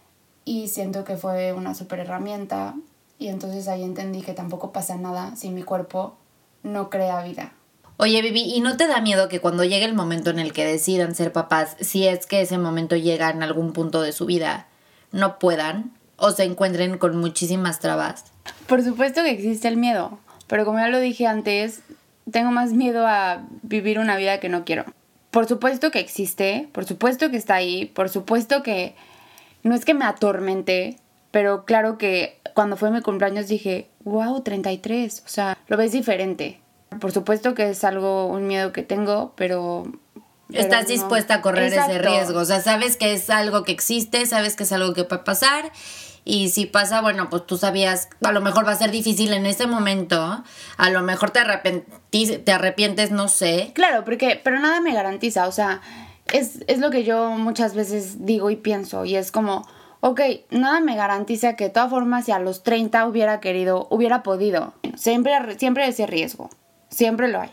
y 0.47 0.69
siento 0.69 1.03
que 1.03 1.17
fue 1.17 1.51
una 1.51 1.75
super 1.75 1.99
herramienta. 1.99 2.73
Y 3.19 3.27
entonces 3.27 3.67
ahí 3.67 3.83
entendí 3.83 4.21
que 4.21 4.33
tampoco 4.33 4.71
pasa 4.71 4.95
nada 4.95 5.35
si 5.35 5.49
mi 5.49 5.61
cuerpo 5.61 6.17
no 6.63 6.89
crea 6.89 7.21
vida. 7.21 7.51
Oye, 7.99 8.21
Vivi, 8.21 8.41
¿y 8.41 8.61
no 8.61 8.77
te 8.77 8.85
da 8.85 9.01
miedo 9.01 9.27
que 9.27 9.39
cuando 9.39 9.63
llegue 9.63 9.85
el 9.85 9.95
momento 9.95 10.29
en 10.29 10.37
el 10.37 10.53
que 10.53 10.63
decidan 10.63 11.15
ser 11.15 11.31
papás, 11.31 11.75
si 11.79 12.07
es 12.07 12.27
que 12.27 12.41
ese 12.41 12.59
momento 12.59 12.95
llega 12.95 13.31
en 13.31 13.41
algún 13.41 13.73
punto 13.73 14.03
de 14.03 14.11
su 14.11 14.27
vida, 14.27 14.67
no 15.11 15.39
puedan 15.39 15.97
o 16.15 16.29
se 16.29 16.43
encuentren 16.43 16.99
con 16.99 17.17
muchísimas 17.17 17.79
trabas? 17.79 18.25
Por 18.67 18.83
supuesto 18.83 19.23
que 19.23 19.31
existe 19.31 19.67
el 19.67 19.77
miedo, 19.77 20.19
pero 20.45 20.63
como 20.63 20.77
ya 20.77 20.89
lo 20.89 20.99
dije 20.99 21.25
antes, 21.25 21.81
tengo 22.31 22.51
más 22.51 22.71
miedo 22.71 23.07
a 23.07 23.41
vivir 23.63 23.97
una 23.97 24.15
vida 24.15 24.39
que 24.39 24.49
no 24.49 24.63
quiero. 24.63 24.85
Por 25.31 25.47
supuesto 25.47 25.89
que 25.89 25.99
existe, 25.99 26.69
por 26.73 26.85
supuesto 26.85 27.31
que 27.31 27.37
está 27.37 27.55
ahí, 27.55 27.85
por 27.85 28.09
supuesto 28.09 28.61
que 28.61 28.93
no 29.63 29.73
es 29.73 29.85
que 29.85 29.95
me 29.95 30.05
atormente, 30.05 30.97
pero 31.31 31.65
claro 31.65 31.97
que 31.97 32.39
cuando 32.53 32.77
fue 32.77 32.91
mi 32.91 33.01
cumpleaños 33.01 33.47
dije, 33.47 33.87
wow, 34.03 34.41
33, 34.41 35.23
o 35.25 35.29
sea, 35.29 35.57
lo 35.67 35.77
ves 35.77 35.93
diferente. 35.93 36.59
Por 36.99 37.11
supuesto 37.11 37.53
que 37.53 37.69
es 37.69 37.83
algo, 37.83 38.27
un 38.27 38.47
miedo 38.47 38.71
que 38.71 38.83
tengo, 38.83 39.33
pero... 39.35 39.83
pero 40.47 40.59
Estás 40.61 40.83
no. 40.83 40.89
dispuesta 40.89 41.35
a 41.35 41.41
correr 41.41 41.73
ese 41.73 41.99
riesgo. 41.99 42.39
O 42.39 42.45
sea, 42.45 42.61
sabes 42.61 42.97
que 42.97 43.13
es 43.13 43.29
algo 43.29 43.63
que 43.63 43.71
existe, 43.71 44.25
sabes 44.25 44.55
que 44.55 44.63
es 44.63 44.71
algo 44.71 44.93
que 44.93 45.03
puede 45.03 45.23
pasar. 45.23 45.71
Y 46.23 46.49
si 46.49 46.65
pasa, 46.65 47.01
bueno, 47.01 47.29
pues 47.29 47.45
tú 47.45 47.57
sabías, 47.57 48.09
a 48.21 48.31
lo 48.33 48.41
mejor 48.41 48.67
va 48.67 48.71
a 48.71 48.75
ser 48.75 48.91
difícil 48.91 49.31
en 49.33 49.45
ese 49.45 49.65
momento. 49.67 50.43
A 50.77 50.89
lo 50.89 51.01
mejor 51.01 51.29
te, 51.31 51.39
arrepentís- 51.39 52.43
te 52.43 52.51
arrepientes, 52.51 53.11
no 53.11 53.27
sé. 53.29 53.71
Claro, 53.73 54.03
porque, 54.03 54.39
pero 54.43 54.59
nada 54.59 54.81
me 54.81 54.93
garantiza, 54.93 55.47
o 55.47 55.51
sea, 55.53 55.79
es, 56.33 56.59
es 56.67 56.79
lo 56.79 56.89
que 56.91 57.05
yo 57.05 57.29
muchas 57.31 57.75
veces 57.75 58.25
digo 58.25 58.49
y 58.49 58.57
pienso, 58.57 59.05
y 59.05 59.15
es 59.15 59.31
como, 59.31 59.65
ok, 60.01 60.19
nada 60.49 60.81
me 60.81 60.97
garantiza 60.97 61.55
que 61.55 61.65
de 61.65 61.69
todas 61.69 61.89
formas 61.89 62.25
si 62.25 62.33
a 62.33 62.39
los 62.39 62.61
30 62.63 63.07
hubiera 63.07 63.39
querido, 63.39 63.87
hubiera 63.89 64.21
podido. 64.23 64.73
Siempre, 64.97 65.31
siempre 65.57 65.87
ese 65.87 66.07
riesgo, 66.07 66.49
siempre 66.89 67.27
lo 67.27 67.41
hay. 67.41 67.51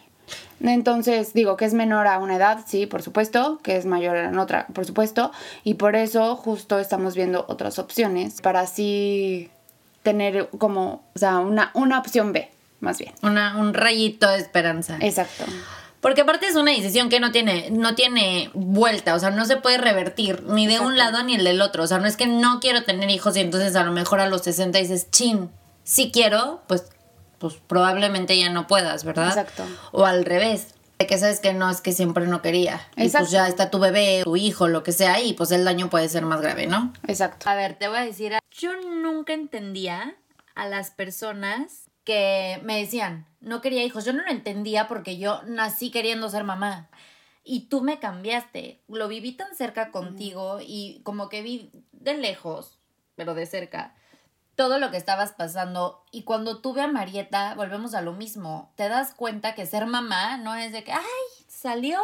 Entonces 0.60 1.34
digo 1.34 1.56
que 1.56 1.64
es 1.64 1.74
menor 1.74 2.06
a 2.06 2.18
una 2.18 2.36
edad, 2.36 2.60
sí, 2.66 2.86
por 2.86 3.02
supuesto, 3.02 3.58
que 3.62 3.76
es 3.76 3.86
mayor 3.86 4.16
en 4.16 4.38
otra, 4.38 4.66
por 4.72 4.86
supuesto, 4.86 5.32
y 5.62 5.74
por 5.74 5.96
eso 5.96 6.36
justo 6.36 6.78
estamos 6.78 7.14
viendo 7.14 7.44
otras 7.48 7.78
opciones 7.78 8.40
para 8.40 8.60
así 8.60 9.50
tener 10.02 10.48
como, 10.58 11.04
o 11.14 11.18
sea, 11.18 11.38
una, 11.38 11.70
una 11.74 11.98
opción 11.98 12.32
B, 12.32 12.50
más 12.80 12.98
bien. 12.98 13.12
Una, 13.22 13.56
un 13.58 13.74
rayito 13.74 14.28
de 14.28 14.38
esperanza. 14.38 14.96
Exacto. 15.00 15.44
Porque 16.00 16.20
aparte 16.20 16.46
es 16.46 16.54
una 16.54 16.70
decisión 16.70 17.08
que 17.08 17.18
no 17.18 17.32
tiene, 17.32 17.70
no 17.70 17.94
tiene 17.94 18.50
vuelta, 18.52 19.14
o 19.14 19.18
sea, 19.18 19.30
no 19.30 19.46
se 19.46 19.56
puede 19.56 19.78
revertir 19.78 20.42
ni 20.42 20.66
de 20.66 20.78
un 20.78 20.98
lado 20.98 21.22
ni 21.22 21.34
el 21.34 21.44
del 21.44 21.62
otro. 21.62 21.82
O 21.82 21.86
sea, 21.86 21.98
no 21.98 22.06
es 22.06 22.18
que 22.18 22.26
no 22.26 22.60
quiero 22.60 22.84
tener 22.84 23.08
hijos 23.08 23.38
y 23.38 23.40
entonces 23.40 23.74
a 23.74 23.84
lo 23.84 23.92
mejor 23.92 24.20
a 24.20 24.28
los 24.28 24.42
60 24.42 24.78
dices, 24.78 25.10
chin, 25.10 25.50
si 25.82 26.10
quiero, 26.10 26.62
pues, 26.66 26.90
pues 27.44 27.56
probablemente 27.66 28.38
ya 28.38 28.48
no 28.48 28.66
puedas, 28.66 29.04
¿verdad? 29.04 29.28
Exacto. 29.28 29.64
O 29.92 30.06
al 30.06 30.24
revés, 30.24 30.68
de 30.98 31.06
que 31.06 31.18
sabes 31.18 31.40
que 31.40 31.52
no 31.52 31.68
es 31.68 31.82
que 31.82 31.92
siempre 31.92 32.26
no 32.26 32.40
quería. 32.40 32.80
Y 32.92 32.94
pues 32.94 33.06
Exacto. 33.08 33.30
ya 33.32 33.48
está 33.48 33.70
tu 33.70 33.78
bebé, 33.78 34.22
tu 34.24 34.34
hijo, 34.34 34.66
lo 34.66 34.82
que 34.82 34.92
sea, 34.92 35.20
y 35.20 35.34
pues 35.34 35.50
el 35.50 35.66
daño 35.66 35.90
puede 35.90 36.08
ser 36.08 36.24
más 36.24 36.40
grave, 36.40 36.66
¿no? 36.66 36.94
Exacto. 37.06 37.46
A 37.46 37.54
ver, 37.54 37.74
te 37.74 37.88
voy 37.88 37.98
a 37.98 38.06
decir, 38.06 38.32
yo 38.50 38.70
nunca 38.80 39.34
entendía 39.34 40.16
a 40.54 40.66
las 40.66 40.90
personas 40.90 41.90
que 42.04 42.62
me 42.62 42.78
decían, 42.78 43.26
no 43.40 43.60
quería 43.60 43.84
hijos. 43.84 44.06
Yo 44.06 44.14
no 44.14 44.22
lo 44.22 44.30
entendía 44.30 44.88
porque 44.88 45.18
yo 45.18 45.42
nací 45.46 45.90
queriendo 45.90 46.30
ser 46.30 46.44
mamá. 46.44 46.88
Y 47.44 47.68
tú 47.68 47.82
me 47.82 47.98
cambiaste. 47.98 48.80
Lo 48.88 49.06
viví 49.06 49.32
tan 49.32 49.54
cerca 49.54 49.90
contigo 49.90 50.60
y 50.62 51.02
como 51.02 51.28
que 51.28 51.42
vi 51.42 51.72
de 51.92 52.16
lejos, 52.16 52.78
pero 53.16 53.34
de 53.34 53.44
cerca, 53.44 53.94
todo 54.56 54.78
lo 54.78 54.90
que 54.90 54.96
estabas 54.96 55.32
pasando. 55.32 56.04
Y 56.10 56.22
cuando 56.22 56.60
tuve 56.60 56.82
a 56.82 56.88
Marieta, 56.88 57.54
volvemos 57.54 57.94
a 57.94 58.00
lo 58.02 58.12
mismo. 58.12 58.72
Te 58.76 58.88
das 58.88 59.14
cuenta 59.14 59.54
que 59.54 59.66
ser 59.66 59.86
mamá 59.86 60.36
no 60.36 60.54
es 60.54 60.72
de 60.72 60.84
que, 60.84 60.92
ay, 60.92 61.00
salió 61.48 62.00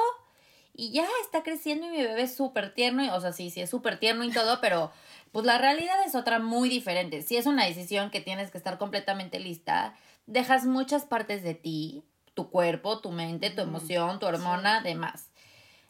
y 0.74 0.92
ya 0.92 1.06
está 1.22 1.42
creciendo 1.42 1.86
y 1.86 1.90
mi 1.90 2.02
bebé 2.02 2.22
es 2.22 2.34
súper 2.34 2.74
tierno. 2.74 3.04
Y, 3.04 3.10
o 3.10 3.20
sea, 3.20 3.32
sí, 3.32 3.50
sí, 3.50 3.60
es 3.60 3.70
súper 3.70 3.98
tierno 3.98 4.24
y 4.24 4.32
todo, 4.32 4.58
pero 4.60 4.90
pues 5.32 5.46
la 5.46 5.58
realidad 5.58 6.02
es 6.04 6.14
otra 6.14 6.38
muy 6.38 6.68
diferente. 6.68 7.22
Si 7.22 7.36
es 7.36 7.46
una 7.46 7.64
decisión 7.66 8.10
que 8.10 8.20
tienes 8.20 8.50
que 8.50 8.58
estar 8.58 8.78
completamente 8.78 9.38
lista, 9.38 9.94
dejas 10.26 10.64
muchas 10.66 11.04
partes 11.04 11.42
de 11.42 11.54
ti, 11.54 12.02
tu 12.34 12.50
cuerpo, 12.50 13.00
tu 13.00 13.10
mente, 13.10 13.50
tu 13.50 13.62
emoción, 13.62 14.18
tu 14.18 14.26
hormona, 14.26 14.80
demás. 14.80 15.30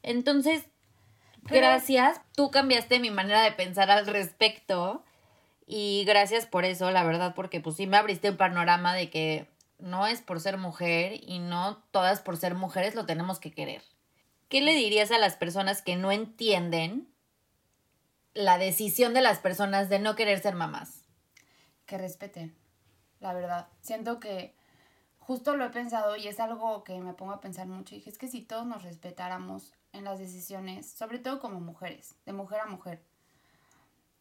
Entonces, 0.03 0.65
Pero- 1.49 1.67
gracias. 1.67 2.21
Tú 2.35 2.51
cambiaste 2.51 2.99
mi 2.99 3.11
manera 3.11 3.43
de 3.43 3.53
pensar 3.53 3.91
al 3.91 4.07
respecto. 4.07 5.05
Y 5.73 6.05
gracias 6.05 6.47
por 6.47 6.65
eso, 6.65 6.91
la 6.91 7.05
verdad, 7.05 7.35
porque 7.35 7.61
pues 7.61 7.77
sí 7.77 7.87
me 7.87 7.97
abriste 7.97 8.31
un 8.31 8.37
panorama 8.37 8.93
de 8.93 9.09
que 9.09 9.49
no 9.79 10.09
es 10.09 10.21
por 10.21 10.41
ser 10.41 10.57
mujer 10.59 11.21
y 11.23 11.39
no 11.39 11.77
todas 11.93 12.21
por 12.21 12.37
ser 12.37 12.57
mujeres 12.57 12.97
lo 12.97 13.07
tenemos 13.07 13.39
que 13.39 13.53
querer. 13.53 13.83
¿Qué 14.49 14.63
le 14.63 14.75
dirías 14.75 15.13
a 15.13 15.19
las 15.19 15.37
personas 15.37 15.81
que 15.81 15.95
no 15.95 16.11
entienden 16.11 17.09
la 18.35 18.59
decisión 18.59 19.15
de 19.15 19.21
las 19.21 19.39
personas 19.39 19.89
de 19.89 20.01
no 20.01 20.17
querer 20.17 20.41
ser 20.41 20.57
mamás? 20.57 21.05
que 21.87 21.99
respeten, 21.99 22.57
la 23.19 23.33
verdad. 23.33 23.69
Siento 23.81 24.21
que 24.21 24.55
justo 25.19 25.57
lo 25.57 25.65
he 25.65 25.71
pensado 25.71 26.17
y 26.17 26.29
es 26.29 26.39
algo 26.39 26.85
que 26.85 27.01
me 27.01 27.15
pongo 27.15 27.33
a 27.33 27.41
pensar 27.41 27.67
mucho. 27.67 27.95
Y 27.95 27.99
dije, 27.99 28.11
es 28.11 28.19
que 28.19 28.29
si 28.29 28.43
todos 28.43 28.65
nos 28.65 28.85
respetáramos 28.85 29.75
en 29.93 30.05
las 30.05 30.21
decisiones, 30.21 30.89
sobre 30.89 31.19
todo 31.19 31.41
como 31.41 31.61
mujeres, 31.61 32.15
de 32.27 32.33
mujer 32.33 32.61
a 32.61 32.67
mujer, 32.67 33.03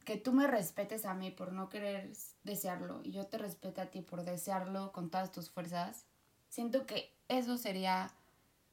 que 0.09 0.17
tú 0.17 0.33
me 0.33 0.47
respetes 0.47 1.05
a 1.05 1.13
mí 1.13 1.29
por 1.29 1.53
no 1.53 1.69
querer 1.69 2.11
desearlo 2.41 3.01
y 3.03 3.11
yo 3.11 3.27
te 3.27 3.37
respete 3.37 3.79
a 3.79 3.91
ti 3.91 4.01
por 4.01 4.23
desearlo 4.23 4.91
con 4.91 5.11
todas 5.11 5.31
tus 5.31 5.51
fuerzas, 5.51 6.07
siento 6.47 6.87
que 6.87 7.15
eso 7.27 7.59
sería 7.59 8.09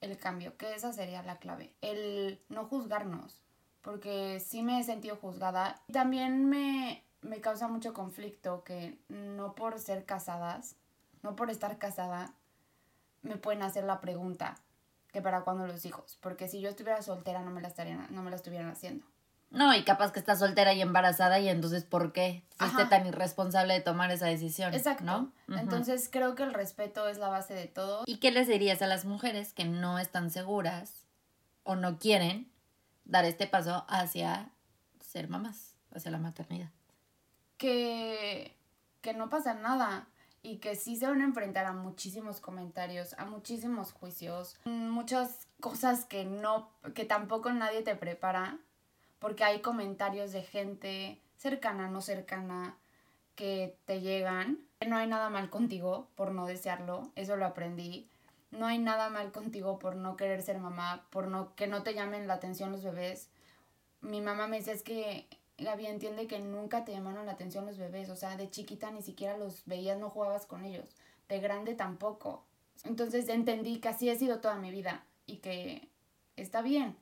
el 0.01 0.16
cambio, 0.16 0.57
que 0.57 0.75
esa 0.75 0.94
sería 0.94 1.22
la 1.22 1.37
clave, 1.37 1.75
el 1.83 2.40
no 2.49 2.64
juzgarnos, 2.64 3.42
porque 3.83 4.40
sí 4.40 4.62
me 4.62 4.81
he 4.81 4.83
sentido 4.83 5.16
juzgada. 5.16 5.83
También 5.92 6.49
me, 6.49 7.05
me 7.20 7.42
causa 7.42 7.68
mucho 7.68 7.92
conflicto 7.92 8.64
que 8.64 8.99
no 9.11 9.55
por 9.55 9.79
ser 9.79 10.07
casadas, 10.07 10.77
no 11.22 11.37
por 11.37 11.51
estar 11.51 11.77
casada, 11.77 12.33
me 13.20 13.37
pueden 13.37 13.62
hacer 13.62 13.85
la 13.85 14.01
pregunta 14.01 14.57
que 15.12 15.20
para 15.20 15.42
cuándo 15.42 15.66
los 15.66 15.85
hijos, 15.85 16.16
porque 16.22 16.49
si 16.49 16.62
yo 16.62 16.70
estuviera 16.70 17.03
soltera 17.03 17.42
no 17.42 17.51
me 17.51 17.61
la 17.61 17.68
estarían, 17.68 18.07
no 18.09 18.22
me 18.22 18.31
la 18.31 18.37
estuvieran 18.37 18.70
haciendo. 18.70 19.05
No, 19.50 19.74
y 19.74 19.85
capaz 19.85 20.12
que 20.12 20.18
estás 20.18 20.40
soltera 20.40 20.72
y 20.74 20.82
embarazada 20.82 21.38
y 21.38 21.48
entonces 21.48 21.85
¿por 21.85 22.12
qué 22.12 22.44
fuiste 22.56 22.82
Ajá. 22.82 22.90
tan 22.90 23.06
irresponsable 23.06 23.74
de 23.74 23.80
tomar 23.80 24.11
esa 24.11 24.26
decisión? 24.26 24.74
Exacto. 24.74 25.04
¿no? 25.04 25.32
Entonces 25.48 26.09
creo 26.11 26.35
que 26.35 26.42
el 26.42 26.52
respeto 26.52 27.09
es 27.09 27.18
la 27.18 27.28
base 27.28 27.54
de 27.54 27.66
todo. 27.66 28.02
¿Y 28.06 28.18
qué 28.18 28.30
les 28.30 28.48
dirías 28.48 28.82
a 28.82 28.87
las 28.87 29.04
mujeres 29.04 29.52
que 29.52 29.64
no 29.64 29.98
están 29.98 30.30
seguras 30.30 31.04
o 31.62 31.76
no 31.76 31.98
quieren 31.98 32.50
dar 33.04 33.24
este 33.24 33.46
paso 33.46 33.85
hacia 33.88 34.50
ser 35.00 35.28
mamás, 35.28 35.74
hacia 35.92 36.11
la 36.11 36.18
maternidad? 36.18 36.70
que, 37.56 38.56
que 39.00 39.14
no 39.14 39.28
pasa 39.28 39.54
nada 39.54 40.09
y 40.42 40.59
que 40.59 40.76
sí 40.76 40.96
se 40.96 41.06
van 41.06 41.20
a 41.20 41.24
enfrentar 41.24 41.66
a 41.66 41.72
muchísimos 41.72 42.40
comentarios, 42.40 43.14
a 43.18 43.24
muchísimos 43.24 43.92
juicios, 43.92 44.56
muchas 44.64 45.48
cosas 45.61 46.04
que 46.04 46.24
no, 46.24 46.70
que 46.94 47.04
tampoco 47.04 47.52
nadie 47.52 47.82
te 47.82 47.96
prepara, 47.96 48.59
porque 49.18 49.44
hay 49.44 49.61
comentarios 49.61 50.33
de 50.33 50.42
gente 50.42 51.20
cercana, 51.37 51.88
no 51.88 52.00
cercana, 52.00 52.76
que 53.35 53.76
te 53.85 54.00
llegan. 54.00 54.59
No 54.87 54.96
hay 54.96 55.07
nada 55.07 55.31
mal 55.31 55.50
contigo 55.50 56.09
por 56.16 56.33
no 56.33 56.46
desearlo, 56.46 57.11
eso 57.14 57.37
lo 57.37 57.46
aprendí. 57.46 58.09
No 58.50 58.66
hay 58.66 58.79
nada 58.79 59.11
mal 59.11 59.33
contigo 59.33 59.79
por 59.79 59.96
no 59.96 60.16
querer 60.16 60.42
ser 60.42 60.59
mamá, 60.59 61.07
por 61.11 61.29
no 61.29 61.55
que 61.55 61.66
no 61.66 61.83
te 61.83 61.94
llamen 61.94 62.26
la 62.26 62.35
atención 62.35 62.72
los 62.72 62.83
bebés. 62.83 63.29
Mi 64.00 64.20
mamá 64.20 64.46
me 64.46 64.59
dice 64.59 64.72
es 64.72 64.83
que 64.83 65.26
Gaby 65.59 65.87
entiende 65.87 66.26
que 66.26 66.38
nunca 66.38 66.85
te 66.85 66.92
llamaron 66.92 67.26
la 67.26 67.33
atención 67.33 67.66
los 67.66 67.79
bebés, 67.79 68.11
o 68.11 68.16
sea, 68.16 68.37
de 68.37 68.50
chiquita 68.50 68.90
ni 68.90 69.02
siquiera 69.02 69.37
los 69.37 69.64
veías, 69.66 69.98
no 69.98 70.11
jugabas 70.11 70.46
con 70.46 70.64
ellos, 70.64 70.96
de 71.29 71.40
grande 71.40 71.74
tampoco. 71.74 72.44
Entonces 72.85 73.29
entendí 73.29 73.81
que 73.81 73.88
así 73.88 74.11
ha 74.11 74.16
sido 74.16 74.40
toda 74.40 74.57
mi 74.57 74.70
vida 74.70 75.05
y 75.26 75.38
que 75.38 75.88
está 76.37 76.62
bien, 76.62 76.96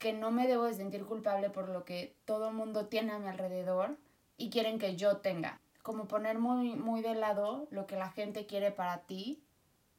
que 0.00 0.14
no 0.14 0.30
me 0.30 0.48
debo 0.48 0.64
de 0.64 0.72
sentir 0.72 1.04
culpable 1.04 1.50
por 1.50 1.68
lo 1.68 1.84
que 1.84 2.16
todo 2.24 2.48
el 2.48 2.54
mundo 2.54 2.86
tiene 2.86 3.12
a 3.12 3.18
mi 3.18 3.28
alrededor 3.28 3.98
y 4.38 4.48
quieren 4.48 4.78
que 4.78 4.96
yo 4.96 5.18
tenga. 5.18 5.60
Como 5.82 6.08
poner 6.08 6.38
muy, 6.38 6.74
muy 6.74 7.02
de 7.02 7.14
lado 7.14 7.68
lo 7.70 7.86
que 7.86 7.96
la 7.96 8.10
gente 8.10 8.46
quiere 8.46 8.72
para 8.72 9.02
ti 9.02 9.44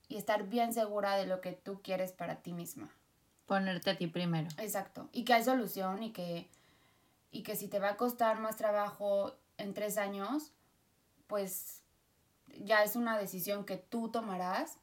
y 0.08 0.18
estar 0.18 0.50
bien 0.50 0.74
segura 0.74 1.16
de 1.16 1.28
lo 1.28 1.40
que 1.40 1.52
tú 1.52 1.82
quieres 1.84 2.14
para 2.14 2.42
ti 2.42 2.52
misma. 2.52 2.90
Ponerte 3.46 3.92
a 3.92 3.98
ti 3.98 4.08
primero. 4.08 4.50
Exacto. 4.58 5.08
Y 5.12 5.24
que 5.24 5.34
hay 5.34 5.44
solución 5.44 6.02
y 6.02 6.12
que, 6.12 6.50
y 7.32 7.44
que 7.44 7.56
si 7.56 7.68
te 7.68 7.78
va 7.78 7.90
a 7.90 7.98
costar 7.98 8.40
más 8.40 8.58
trabajo 8.58 9.36
en 9.60 9.76
tres 9.76 10.00
años, 10.00 10.52
pues 11.28 11.84
ya 12.58 12.84
es 12.84 12.96
una 12.96 13.20
decisión 13.20 13.66
que 13.66 13.78
tú 13.78 14.10
tomarás, 14.10 14.80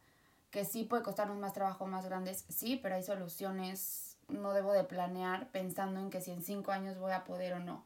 que 0.52 0.64
sí 0.64 0.84
puede 0.84 1.02
costarnos 1.02 1.38
más 1.38 1.54
trabajo 1.54 1.86
más 1.88 2.04
grandes, 2.06 2.44
sí, 2.48 2.78
pero 2.80 2.94
hay 2.94 3.02
soluciones, 3.02 4.07
no 4.28 4.52
debo 4.52 4.72
de 4.72 4.84
planear 4.84 5.50
pensando 5.50 6.00
en 6.00 6.10
que 6.10 6.20
si 6.20 6.30
en 6.30 6.42
cinco 6.42 6.72
años 6.72 6.98
voy 6.98 7.12
a 7.12 7.24
poder 7.24 7.54
o 7.54 7.60
no. 7.60 7.84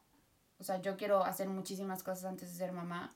O 0.59 0.63
sea, 0.63 0.81
yo 0.81 0.97
quiero 0.97 1.23
hacer 1.23 1.49
muchísimas 1.49 2.03
cosas 2.03 2.25
antes 2.25 2.51
de 2.51 2.57
ser 2.57 2.71
mamá 2.71 3.13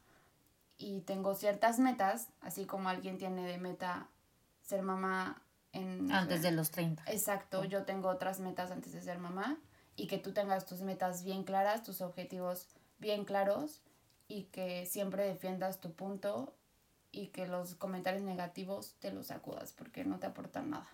y 0.78 1.02
tengo 1.02 1.36
ciertas 1.36 1.80
metas, 1.80 2.30
así 2.42 2.66
como 2.66 2.90
alguien 2.90 3.18
tiene 3.18 3.46
de 3.46 3.58
meta 3.58 4.08
ser 4.62 4.82
mamá 4.82 5.42
en... 5.74 6.12
Antes 6.12 6.42
de 6.42 6.52
los 6.52 6.72
30. 6.72 7.04
Exacto, 7.08 7.64
yo 7.64 7.84
tengo 7.84 8.10
otras 8.10 8.40
metas 8.40 8.72
antes 8.72 8.94
de 8.94 9.02
ser 9.02 9.20
mamá 9.20 9.58
y 9.96 10.08
que 10.08 10.18
tú 10.18 10.34
tengas 10.34 10.66
tus 10.66 10.82
metas 10.82 11.24
bien 11.24 11.44
claras, 11.44 11.84
tus 11.84 12.02
objetivos 12.02 12.68
bien 13.00 13.26
claros 13.26 13.82
y 14.28 14.44
que 14.46 14.86
siempre 14.86 15.26
defiendas 15.26 15.80
tu 15.80 15.94
punto 15.94 16.54
y 17.12 17.28
que 17.28 17.48
los 17.48 17.76
comentarios 17.76 18.24
negativos 18.24 18.96
te 19.00 19.12
los 19.12 19.28
sacudas 19.28 19.72
porque 19.72 20.04
no 20.04 20.20
te 20.20 20.28
aportan 20.28 20.70
nada. 20.70 20.88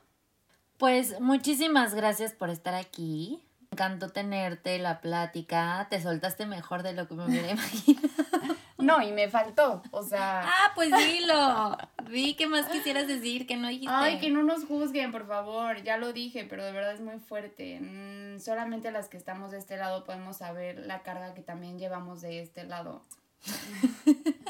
Pues 0.84 1.18
muchísimas 1.22 1.96
gracias 1.96 2.34
por 2.34 2.50
estar 2.50 2.74
aquí. 2.74 3.42
Me 3.62 3.68
encantó 3.72 4.10
tenerte, 4.10 4.80
la 4.80 5.00
plática. 5.00 5.88
Te 5.90 6.02
soltaste 6.02 6.46
mejor 6.46 6.84
de 6.84 6.92
lo 6.92 7.08
que 7.08 7.14
me 7.14 7.26
hubiera 7.26 7.52
imaginado. 7.52 8.10
No, 8.80 9.02
y 9.02 9.14
me 9.14 9.30
faltó, 9.30 9.82
o 9.92 10.04
sea, 10.04 10.42
ah, 10.44 10.72
pues 10.76 10.90
dilo. 10.92 11.78
Vi 12.10 12.34
qué 12.34 12.48
más 12.48 12.66
quisieras 12.66 13.08
decir 13.08 13.48
que 13.48 13.56
no 13.56 13.70
dijiste. 13.70 13.94
ay, 13.96 14.20
que 14.20 14.30
no 14.30 14.44
nos 14.44 14.66
juzguen, 14.66 15.14
por 15.14 15.26
favor, 15.26 15.82
ya 15.84 15.96
lo 15.96 16.12
dije, 16.12 16.46
pero 16.50 16.66
de 16.66 16.74
verdad 16.74 16.92
es 16.92 17.00
muy 17.00 17.18
fuerte. 17.20 17.80
Mm, 17.80 18.42
solamente 18.42 18.92
las 18.92 19.08
que 19.08 19.16
estamos 19.16 19.52
de 19.52 19.60
este 19.60 19.78
lado 19.78 20.04
podemos 20.04 20.36
saber 20.36 20.80
la 20.80 21.02
carga 21.02 21.34
que 21.34 21.42
también 21.42 21.80
llevamos 21.80 22.20
de 22.20 22.42
este 22.42 22.66
lado. 22.66 23.02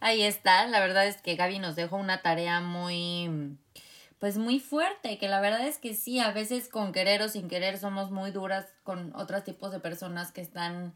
Ahí 0.00 0.22
está, 0.22 0.66
la 0.66 0.78
verdad 0.80 1.06
es 1.06 1.22
que 1.22 1.34
Gaby 1.34 1.58
nos 1.58 1.74
dejó 1.74 1.96
una 1.96 2.20
tarea 2.20 2.60
muy, 2.60 3.56
pues 4.18 4.38
muy 4.38 4.60
fuerte, 4.60 5.18
que 5.18 5.28
la 5.28 5.40
verdad 5.40 5.66
es 5.66 5.78
que 5.78 5.94
sí, 5.94 6.18
a 6.18 6.32
veces 6.32 6.68
con 6.68 6.92
querer 6.92 7.22
o 7.22 7.28
sin 7.28 7.48
querer 7.48 7.78
somos 7.78 8.10
muy 8.10 8.30
duras 8.30 8.66
con 8.82 9.14
otros 9.14 9.44
tipos 9.44 9.70
de 9.72 9.80
personas 9.80 10.32
que 10.32 10.40
están 10.40 10.94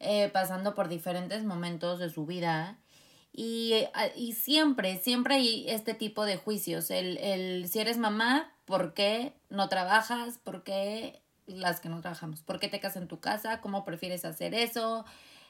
eh, 0.00 0.30
pasando 0.32 0.74
por 0.74 0.88
diferentes 0.88 1.44
momentos 1.44 1.98
de 1.98 2.10
su 2.10 2.26
vida. 2.26 2.78
Y, 3.32 3.72
eh, 3.74 3.90
y 4.16 4.32
siempre, 4.34 4.98
siempre 4.98 5.36
hay 5.36 5.64
este 5.68 5.94
tipo 5.94 6.24
de 6.24 6.36
juicios. 6.36 6.90
El, 6.90 7.18
el 7.18 7.68
si 7.68 7.78
eres 7.78 7.98
mamá, 7.98 8.52
¿por 8.64 8.94
qué 8.94 9.32
no 9.50 9.68
trabajas? 9.68 10.38
¿Por 10.38 10.62
qué 10.64 11.20
las 11.46 11.80
que 11.80 11.88
no 11.88 12.00
trabajamos? 12.00 12.40
¿Por 12.40 12.58
qué 12.58 12.68
te 12.68 12.80
quedas 12.80 12.96
en 12.96 13.08
tu 13.08 13.20
casa? 13.20 13.60
¿Cómo 13.60 13.84
prefieres 13.84 14.24
hacer 14.24 14.54
eso? 14.54 15.04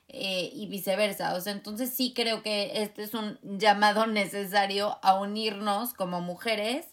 eh, 0.09 0.51
y 0.55 0.67
viceversa. 0.67 1.35
O 1.35 1.41
sea, 1.41 1.53
entonces 1.53 1.91
sí 1.91 2.13
creo 2.15 2.43
que 2.43 2.83
este 2.83 3.03
es 3.03 3.15
un 3.15 3.39
llamado 3.43 4.07
necesario 4.07 4.99
a 5.03 5.19
unirnos 5.19 5.95
como 5.95 6.21
mujeres 6.21 6.87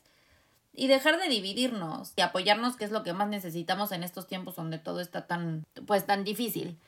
y 0.79 0.87
dejar 0.87 1.19
de 1.19 1.27
dividirnos 1.27 2.13
y 2.15 2.21
apoyarnos, 2.21 2.77
que 2.77 2.85
es 2.85 2.91
lo 2.91 3.03
que 3.03 3.11
más 3.11 3.27
necesitamos 3.27 3.91
en 3.91 4.03
estos 4.03 4.27
tiempos 4.27 4.55
donde 4.55 4.79
todo 4.79 5.01
está 5.01 5.27
tan, 5.27 5.65
pues 5.85 6.05
tan 6.05 6.23
difícil. 6.23 6.79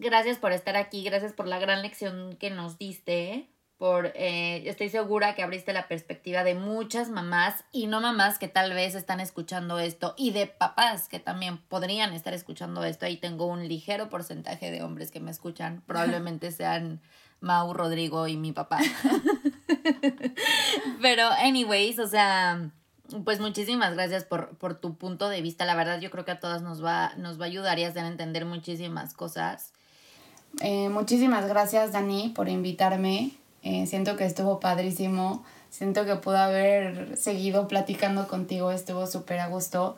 Gracias 0.00 0.36
por 0.38 0.52
estar 0.52 0.76
aquí, 0.76 1.02
gracias 1.02 1.32
por 1.32 1.48
la 1.48 1.58
gran 1.58 1.80
lección 1.80 2.36
que 2.36 2.50
nos 2.50 2.76
diste. 2.78 3.48
por, 3.78 4.06
eh, 4.16 4.68
estoy 4.68 4.90
segura 4.90 5.36
que 5.36 5.42
abriste 5.42 5.72
la 5.72 5.86
perspectiva 5.86 6.42
de 6.42 6.56
muchas 6.56 7.10
mamás 7.10 7.64
y 7.70 7.86
no 7.86 8.00
mamás 8.00 8.38
que 8.38 8.48
tal 8.48 8.74
vez 8.74 8.96
están 8.96 9.20
escuchando 9.20 9.78
esto 9.78 10.14
y 10.18 10.32
de 10.32 10.48
papás 10.48 11.08
que 11.08 11.20
también 11.20 11.58
podrían 11.58 12.12
estar 12.12 12.34
escuchando 12.34 12.84
esto. 12.84 13.06
Ahí 13.06 13.16
tengo 13.16 13.46
un 13.46 13.66
ligero 13.68 14.10
porcentaje 14.10 14.70
de 14.70 14.82
hombres 14.82 15.10
que 15.10 15.20
me 15.20 15.30
escuchan, 15.30 15.82
probablemente 15.86 16.50
sean 16.52 17.00
Mau, 17.40 17.72
Rodrigo 17.72 18.26
y 18.26 18.36
mi 18.36 18.52
papá. 18.52 18.80
Pero, 21.00 21.28
anyways, 21.40 22.00
o 22.00 22.08
sea, 22.08 22.72
pues 23.24 23.40
muchísimas 23.40 23.94
gracias 23.94 24.24
por, 24.24 24.56
por 24.58 24.74
tu 24.74 24.96
punto 24.96 25.28
de 25.28 25.40
vista. 25.40 25.64
La 25.64 25.74
verdad, 25.74 26.00
yo 26.00 26.10
creo 26.10 26.24
que 26.24 26.32
a 26.32 26.40
todas 26.40 26.62
nos 26.62 26.84
va, 26.84 27.12
nos 27.16 27.40
va 27.40 27.44
a 27.44 27.48
ayudar 27.48 27.78
y 27.78 27.84
a 27.84 27.88
hacer 27.88 28.04
entender 28.04 28.44
muchísimas 28.44 29.14
cosas. 29.14 29.72
Eh, 30.60 30.88
muchísimas 30.88 31.46
gracias, 31.46 31.92
Dani, 31.92 32.30
por 32.30 32.48
invitarme. 32.48 33.32
Eh, 33.62 33.86
siento 33.86 34.16
que 34.16 34.24
estuvo 34.24 34.60
padrísimo. 34.60 35.44
Siento 35.70 36.04
que 36.04 36.16
pude 36.16 36.38
haber 36.38 37.16
seguido 37.16 37.68
platicando 37.68 38.28
contigo. 38.28 38.70
Estuvo 38.72 39.06
súper 39.06 39.40
a 39.40 39.48
gusto. 39.48 39.96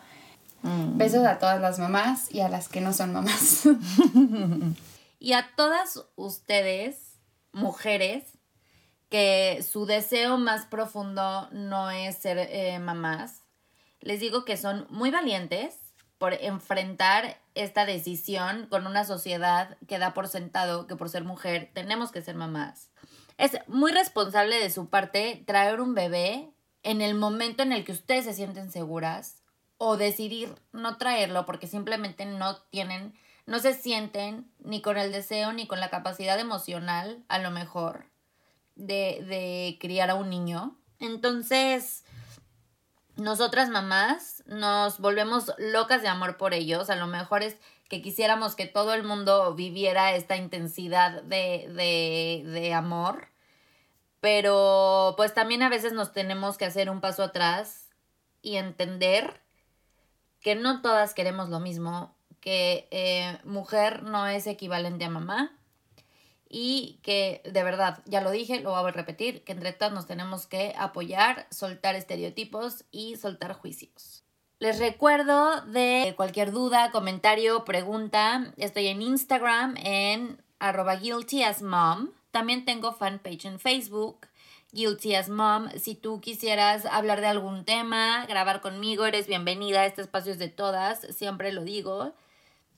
Mm. 0.62 0.98
Besos 0.98 1.26
a 1.26 1.38
todas 1.38 1.60
las 1.60 1.78
mamás 1.78 2.32
y 2.32 2.40
a 2.40 2.48
las 2.48 2.68
que 2.68 2.80
no 2.80 2.92
son 2.92 3.12
mamás. 3.12 3.62
y 5.18 5.32
a 5.32 5.50
todas 5.56 6.04
ustedes, 6.16 7.18
mujeres, 7.52 8.24
que 9.10 9.62
su 9.68 9.86
deseo 9.86 10.38
más 10.38 10.66
profundo 10.66 11.48
no 11.50 11.90
es 11.90 12.16
ser 12.16 12.38
eh, 12.38 12.78
mamás. 12.78 13.42
Les 14.00 14.20
digo 14.20 14.44
que 14.44 14.56
son 14.56 14.86
muy 14.88 15.10
valientes 15.10 15.76
por 16.16 16.34
enfrentar 16.34 17.40
esta 17.54 17.84
decisión 17.84 18.66
con 18.70 18.86
una 18.86 19.04
sociedad 19.04 19.76
que 19.88 19.98
da 19.98 20.14
por 20.14 20.28
sentado 20.28 20.86
que 20.86 20.96
por 20.96 21.08
ser 21.08 21.24
mujer 21.24 21.70
tenemos 21.74 22.12
que 22.12 22.22
ser 22.22 22.36
mamás. 22.36 22.90
Es 23.36 23.58
muy 23.66 23.90
responsable 23.90 24.60
de 24.60 24.70
su 24.70 24.88
parte 24.88 25.42
traer 25.46 25.80
un 25.80 25.94
bebé 25.94 26.50
en 26.82 27.00
el 27.00 27.14
momento 27.14 27.62
en 27.62 27.72
el 27.72 27.84
que 27.84 27.92
ustedes 27.92 28.26
se 28.26 28.34
sienten 28.34 28.70
seguras 28.70 29.42
o 29.76 29.96
decidir 29.96 30.54
no 30.72 30.98
traerlo 30.98 31.46
porque 31.46 31.66
simplemente 31.66 32.26
no 32.26 32.58
tienen, 32.64 33.14
no 33.46 33.58
se 33.58 33.74
sienten 33.74 34.52
ni 34.58 34.82
con 34.82 34.98
el 34.98 35.10
deseo 35.10 35.52
ni 35.52 35.66
con 35.66 35.80
la 35.80 35.90
capacidad 35.90 36.38
emocional, 36.38 37.24
a 37.28 37.38
lo 37.38 37.50
mejor, 37.50 38.09
de, 38.80 39.24
de 39.26 39.78
criar 39.80 40.10
a 40.10 40.14
un 40.14 40.30
niño. 40.30 40.76
Entonces, 40.98 42.04
nosotras 43.16 43.68
mamás 43.68 44.42
nos 44.46 44.98
volvemos 44.98 45.52
locas 45.58 46.02
de 46.02 46.08
amor 46.08 46.36
por 46.36 46.54
ellos. 46.54 46.90
A 46.90 46.96
lo 46.96 47.06
mejor 47.06 47.42
es 47.42 47.56
que 47.88 48.02
quisiéramos 48.02 48.54
que 48.54 48.66
todo 48.66 48.94
el 48.94 49.02
mundo 49.02 49.54
viviera 49.54 50.14
esta 50.14 50.36
intensidad 50.36 51.22
de, 51.22 51.68
de, 51.74 52.48
de 52.48 52.74
amor. 52.74 53.28
Pero 54.20 55.14
pues 55.16 55.34
también 55.34 55.62
a 55.62 55.68
veces 55.68 55.92
nos 55.92 56.12
tenemos 56.12 56.58
que 56.58 56.66
hacer 56.66 56.90
un 56.90 57.00
paso 57.00 57.22
atrás 57.22 57.88
y 58.42 58.56
entender 58.56 59.40
que 60.40 60.54
no 60.54 60.82
todas 60.82 61.14
queremos 61.14 61.48
lo 61.48 61.60
mismo, 61.60 62.14
que 62.40 62.88
eh, 62.90 63.38
mujer 63.44 64.02
no 64.02 64.26
es 64.26 64.46
equivalente 64.46 65.04
a 65.04 65.10
mamá 65.10 65.52
y 66.50 66.98
que 67.02 67.40
de 67.44 67.62
verdad, 67.62 68.02
ya 68.04 68.20
lo 68.20 68.30
dije, 68.30 68.60
lo 68.60 68.70
voy 68.70 68.88
a 68.90 68.92
repetir, 68.92 69.44
que 69.44 69.52
entre 69.52 69.72
todas 69.72 69.94
nos 69.94 70.06
tenemos 70.06 70.46
que 70.46 70.74
apoyar, 70.76 71.46
soltar 71.50 71.94
estereotipos 71.94 72.84
y 72.90 73.16
soltar 73.16 73.54
juicios. 73.54 74.24
Les 74.58 74.78
recuerdo 74.78 75.62
de 75.62 76.12
cualquier 76.16 76.50
duda, 76.50 76.90
comentario, 76.90 77.64
pregunta, 77.64 78.52
estoy 78.58 78.88
en 78.88 79.00
Instagram 79.00 79.76
en 79.78 80.42
arroba 80.58 80.96
guilty 80.96 81.42
mom. 81.62 82.10
También 82.32 82.64
tengo 82.64 82.92
fanpage 82.92 83.46
en 83.46 83.58
Facebook, 83.58 84.26
Guilty 84.72 85.14
as 85.16 85.28
Mom. 85.28 85.68
Si 85.76 85.94
tú 85.94 86.20
quisieras 86.20 86.86
hablar 86.86 87.20
de 87.20 87.26
algún 87.26 87.64
tema, 87.64 88.24
grabar 88.26 88.60
conmigo, 88.60 89.04
eres 89.04 89.26
bienvenida. 89.26 89.84
Este 89.84 90.02
espacio 90.02 90.32
es 90.32 90.38
de 90.38 90.48
todas, 90.48 91.00
siempre 91.16 91.52
lo 91.52 91.64
digo. 91.64 92.14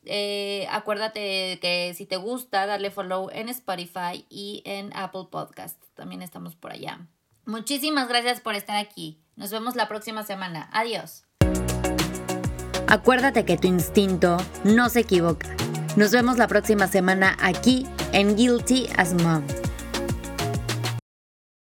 Eh, 0.04 0.66
acuérdate 0.70 1.58
que 1.60 1.92
si 1.94 2.06
te 2.06 2.16
gusta, 2.16 2.66
darle 2.66 2.90
follow 2.90 3.30
en 3.32 3.48
Spotify 3.48 4.26
y 4.28 4.62
en 4.64 4.94
Apple 4.96 5.26
Podcast. 5.30 5.80
También 5.94 6.22
estamos 6.22 6.56
por 6.56 6.72
allá. 6.72 7.06
Muchísimas 7.44 8.08
gracias 8.08 8.40
por 8.40 8.54
estar 8.54 8.76
aquí. 8.76 9.20
Nos 9.36 9.50
vemos 9.50 9.76
la 9.76 9.88
próxima 9.88 10.22
semana. 10.22 10.68
Adiós. 10.72 11.24
Acuérdate 12.86 13.44
que 13.44 13.56
tu 13.56 13.68
instinto 13.68 14.36
no 14.64 14.88
se 14.88 15.00
equivoca. 15.00 15.48
Nos 15.96 16.10
vemos 16.10 16.36
la 16.36 16.46
próxima 16.46 16.86
semana 16.86 17.36
aquí 17.40 17.86
en 18.12 18.36
Guilty 18.36 18.88
as 18.96 19.14
Mom. 19.14 19.44